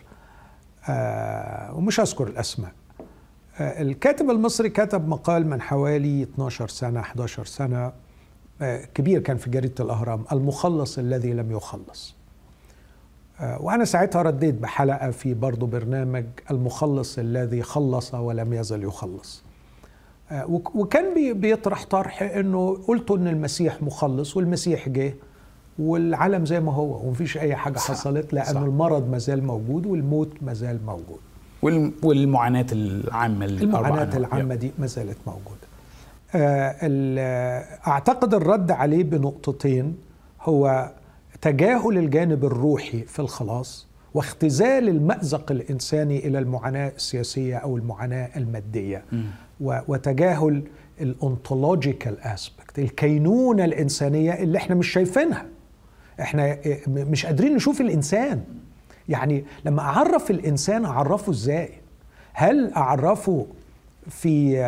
[0.89, 2.73] آه، ومش أذكر الأسماء.
[3.61, 7.93] آه، الكاتب المصري كتب مقال من حوالي 12 سنة 11 سنة
[8.95, 12.15] كبير كان في جريدة الأهرام المخلص الذي لم يخلص.
[13.41, 19.42] وأنا ساعتها رديت بحلقة في برضه برنامج المخلص الذي خلص ولم يزل يخلص.
[19.42, 19.42] آه،
[20.75, 25.15] وكان بيطرح طرح إنه قلتوا إن المسيح مخلص والمسيح جه
[25.79, 27.91] والعالم زي ما هو ومفيش أي حاجة صح.
[27.91, 28.61] حصلت لأنه صح.
[28.61, 31.19] المرض ما زال موجود والموت ما زال موجود
[32.03, 35.73] والمعاناة العامة المعاناة العامة دي ما زالت موجودة
[36.35, 39.97] آه، أعتقد الرد عليه بنقطتين
[40.43, 40.91] هو
[41.41, 49.05] تجاهل الجانب الروحي في الخلاص واختزال المأزق الإنساني إلى المعاناة السياسية أو المعاناة المادية.
[49.63, 50.63] وتجاهل
[51.01, 55.47] ال ontological aspect الكينونة الإنسانية اللي إحنا مش شايفينها.
[56.21, 56.57] إحنا
[56.89, 58.41] مش قادرين نشوف الإنسان.
[59.09, 61.69] يعني لما أعرف الإنسان أعرفه إزاي؟
[62.33, 63.47] هل أعرفه
[64.09, 64.59] في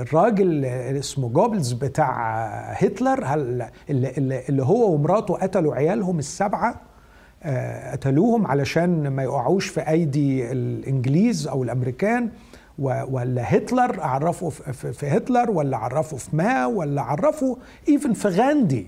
[0.00, 2.12] الراجل اسمه جوبلز بتاع
[2.72, 6.80] هتلر؟ هل اللي هو ومراته قتلوا عيالهم السبعة
[7.92, 12.30] قتلوهم علشان ما يقعوش في أيدي الإنجليز أو الأمريكان؟
[12.78, 17.56] ولا هتلر عرفوا في- هتلر ولا عرفوا في ما ولا عرفوا
[17.88, 18.86] even في غاندي.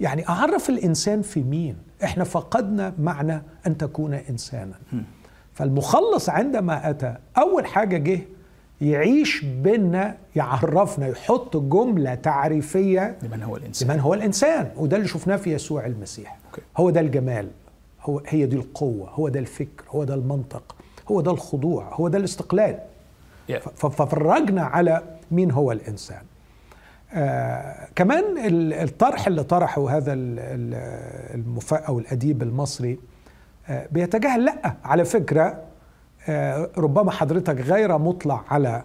[0.00, 1.76] يعني أعرف الإنسان في مين.
[2.04, 4.74] إحنا فقدنا معنى أن تكون إنسانا.
[5.54, 8.20] فالمخلص عندما أتى أول حاجة جه
[8.80, 13.88] يعيش بينا يعرفنا يحط جملة تعريفية لمن هو الإنسان.
[13.90, 14.70] لمن هو الإنسان.
[14.76, 16.36] وده اللي شفناه في يسوع المسيح.
[16.50, 16.62] أوكي.
[16.76, 17.48] هو ده الجمال.
[18.02, 19.10] هو هي دي القوة.
[19.10, 19.84] هو ده الفكر.
[19.90, 20.74] هو ده المنطق.
[21.10, 21.88] هو ده الخضوع.
[21.94, 22.78] هو ده الاستقلال.
[23.76, 26.22] ففرجنا على مين هو الإنسان.
[27.14, 32.98] آه كمان ال- الطرح اللي طرحه هذا ال- ال- المف أو الأديب المصري
[33.68, 35.58] آه بيتجاهل لا على فكرة
[36.28, 38.82] آه ربما حضرتك غير مطلع على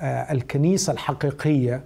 [0.00, 1.84] آه الكنيسة الحقيقية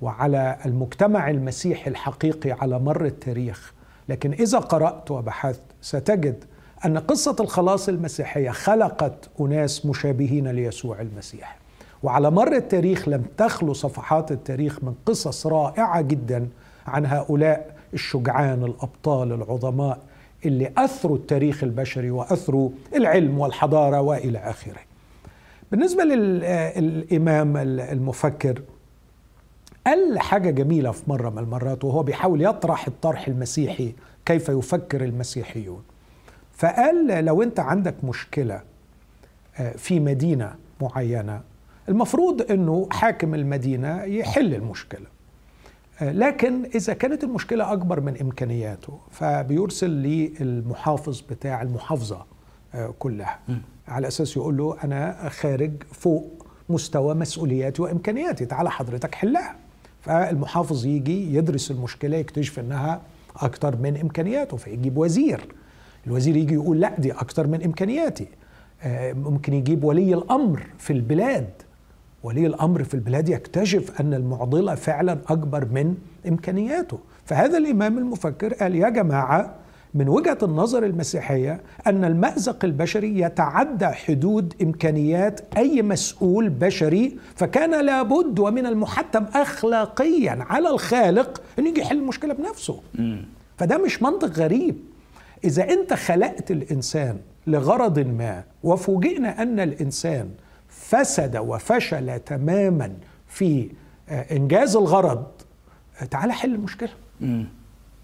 [0.00, 3.72] وعلى المجتمع المسيحي الحقيقي على مر التاريخ.
[4.08, 6.44] لكن إذا قرأت وبحثت ستجد
[6.84, 11.58] أن قصة الخلاص المسيحية خلقت أناس مشابهين ليسوع المسيح
[12.02, 16.48] وعلى مر التاريخ لم تخلو صفحات التاريخ من قصص رائعة جدا
[16.86, 19.98] عن هؤلاء الشجعان الأبطال العظماء
[20.44, 24.80] اللي أثروا التاريخ البشري وأثروا العلم والحضارة وإلى آخره.
[25.70, 28.62] بالنسبة للامام المفكر
[29.86, 33.92] قال حاجة جميلة في مرة من المرات وهو بيحاول يطرح الطرح المسيحي
[34.26, 35.82] كيف يفكر المسيحيون.
[36.58, 38.60] فقال لو انت عندك مشكلة
[39.58, 41.40] آه، في مدينة معينة
[41.88, 45.06] المفروض انه حاكم المدينة يحل المشكلة.
[46.00, 52.24] آه، لكن إذا كانت المشكلة أكبر من إمكانياته فبيرسل للمحافظ بتاع المحافظة
[52.74, 53.38] آه، كلها.
[53.88, 59.56] على أساس يقول له أنا خارج فوق مستوى مسؤولياتي وإمكانياتي تعالى حضرتك حلها.
[60.02, 63.00] فالمحافظ يجي يدرس المشكلة يكتشف إنها
[63.36, 65.54] أكتر من إمكانياته فيجيب وزير.
[66.08, 68.26] الوزير يجي يقول لا دي أكتر من إمكانياتي.
[68.82, 71.48] آه، ممكن يجيب ولي الأمر في البلاد.
[72.22, 75.94] ولي الأمر في البلاد يكتشف أن المعضلة فعلا أكبر من
[76.28, 76.98] إمكانياته.
[77.24, 79.54] فهذا الإمام المفكر قال يا جماعة
[79.94, 88.38] من وجهة النظر المسيحية أن المأزق البشري يتعدى حدود إمكانيات أي مسؤول بشري فكان لابد
[88.38, 92.80] ومن المحتم اخلاقيا على الخالق أن يجي يحل المشكلة بنفسه.
[93.56, 94.76] فده مش منطق غريب.
[95.44, 100.30] إذا أنت خلقت الإنسان لغرض ما وفوجئنا أن الإنسان
[100.68, 102.92] فسد وفشل تماما
[103.28, 103.70] في
[104.08, 105.26] آه، إنجاز الغرض
[106.00, 106.90] آه، تعال حل المشكلة.
[107.20, 107.46] مم.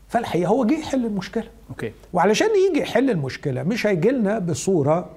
[0.09, 1.49] فالحقيقة هو جه يحل المشكلة.
[1.71, 1.93] أوكي.
[2.13, 5.11] وعلشان يجي يحل المشكلة مش هيجي لنا بصورة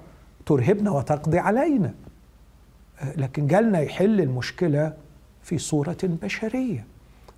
[0.46, 1.94] ترهبنا وتقضي علينا.
[3.00, 4.92] آه، لكن جالنا يحل المشكلة
[5.42, 6.84] في صورة بشرية.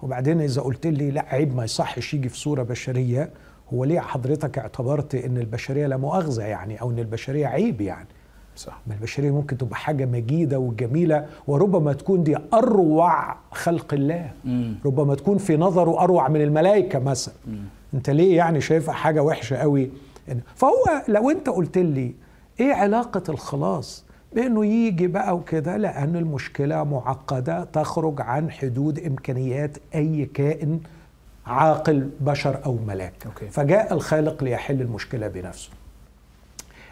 [0.02, 3.30] وبعدين إذا قلت لي لا عيب ما يصحش يجي في صورة بشرية
[3.74, 8.08] هو ليه حضرتك اعتبرت إن البشرية لا مؤاخذة يعني أو إن البشرية عيب يعني؟
[8.56, 8.80] صح.
[8.86, 14.30] ما البشرية ممكن تبقى حاجة مجيدة وجميلة وربما تكون دي أروع خلق الله.
[14.44, 14.74] مم.
[14.86, 17.34] ربما تكون في نظره أروع من الملائكة مثلا.
[17.94, 19.90] أنت ليه يعني شايفها حاجة وحشة قوي؟
[20.54, 22.14] فهو لو أنت قلت لي
[22.60, 24.04] إيه علاقة الخلاص
[24.34, 30.80] بإنه يجي بقى وكده؟ لأن المشكلة معقدة تخرج عن حدود إمكانيات أي كائن
[31.46, 33.12] عاقل بشر أو ملاك.
[33.26, 33.48] أوكي.
[33.48, 35.70] فجاء الخالق ليحل المشكلة بنفسه.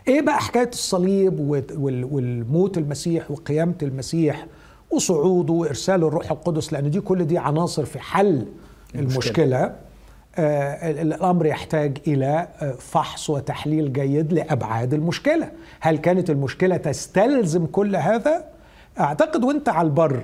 [0.09, 4.47] إيه بقى حكاية الصليب وال- وال- والموت المسيح وقيامة المسيح
[4.91, 8.47] وصعوده وإرسال الروح القدس؟ لأن دي كل دي عناصر في حل
[8.95, 9.03] المشكلة.
[9.05, 9.77] المشكلة.
[10.37, 15.51] آه ال- الأمر يحتاج إلى آه، فحص وتحليل جيد لأبعاد المشكلة.
[15.81, 18.45] هل كانت المشكلة تستلزم كل هذا؟
[19.01, 20.23] أعتقد وأنت على البر آه،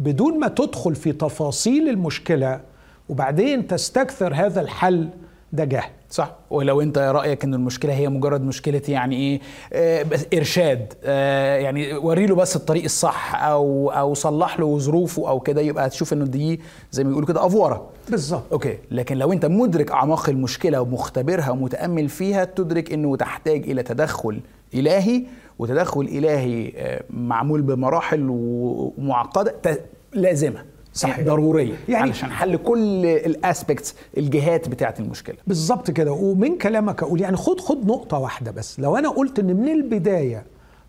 [0.00, 2.60] بدون ما تدخل في تفاصيل المشكلة
[3.08, 5.08] وبعدين تستكثر هذا الحل
[5.52, 5.90] ده جهل.
[6.10, 6.34] صح.
[6.50, 9.40] ولو انت رأيك ان المشكلة هي مجرد مشكلة يعني إيه
[9.72, 15.28] آه بس إرشاد آه يعني وري له بس الطريق الصح أو أو صلح له ظروفه
[15.28, 17.88] أو كده يبقى هتشوف انه دي زي ما بيقولوا كده أفورة.
[18.08, 18.42] بالظبط.
[18.52, 18.78] أوكي.
[18.90, 24.40] لكن لو انت مدرك أعماق المشكلة ومختبرها ومتأمل فيها تدرك انه تحتاج إلى تدخل
[24.74, 25.22] إلهي
[25.62, 30.64] وتدخل إلهي آه، معمول بمراحل ومعقدة ت- لازمة.
[30.94, 31.20] صحيح.
[31.20, 31.64] ضرورية.
[31.72, 35.36] يعني- يعني علشان حل كل الأسبكتس الجهات بتاعة المشكلة.
[35.46, 36.12] بالظبط كده.
[36.12, 38.80] ومن كلامك أقول يعني خد خد نقطة واحدة بس.
[38.80, 40.44] لو أنا قلت إن من البداية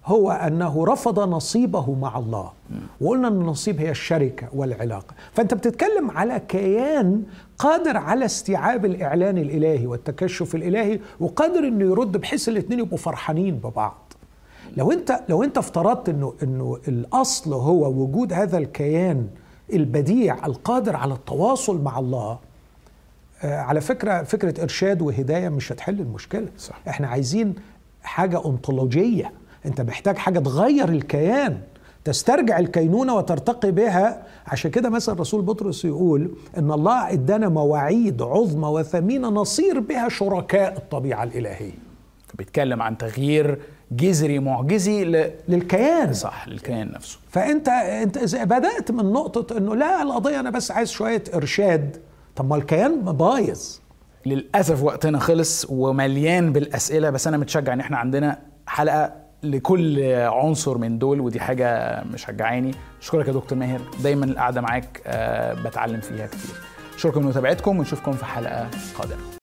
[0.06, 2.52] هو أنه رفض نصيبه مع الله
[3.02, 7.24] وقلنا إن النصيب هي الشركة والعلاقة فأنت بتتكلم على كيان
[7.58, 14.03] قادر على استيعاب الإعلان الإلهي والتكشف الإلهي وقادر إنه يرد بحيث الاثنين يبقوا فرحانين ببعض.
[14.78, 19.28] لو انت لو انت افترضت انه انه الأصل هو وجود هذا الكيان
[19.74, 22.40] البديع القادر على التواصل مع الله
[23.44, 26.48] آه، على فكرة فكرة إرشاد وهداية مش هتحل المشكلة.
[26.58, 26.80] صح.
[26.88, 27.56] إحنا عايزين
[28.04, 29.32] حاجة انطولوجيه
[29.66, 31.58] انت محتاج حاجة تغير الكيان
[32.04, 34.24] تسترجع الكينونة وترتقي بها.
[34.48, 40.78] عشان كده مثلا رسول بطرس يقول إن الله إدانا مواعيد عظمى وثمينة نصير بها شركاء
[40.78, 41.78] الطبيعة الإلهية.
[42.38, 43.60] بيتكلم عن تغيير
[43.96, 45.06] جذري معجزي.
[45.48, 46.14] للكيان.
[46.14, 47.20] صح للكيان نفسه.
[47.30, 51.98] فأنت أنت بدأت من نقطة إنه لا القضية أنا بس عايز شوية إرشاد.
[52.36, 53.80] طب ما الكيان بايظ.
[54.26, 59.14] للأسف وقتنا خلص ومليان بالأسئلة بس أنا متشجع إن إحنا عندنا حلقة
[59.44, 62.72] لكل عنصر من دول ودي حاجة مشجعاني.
[63.02, 63.82] أشكرك يا دكتور ماهر.
[64.04, 66.56] دايما القعدة معاك آه، بتعلم فيها كتير.
[66.96, 68.68] أشكركم لمتابعتكم ونشوفكم في حلقة
[68.98, 69.24] قادمة.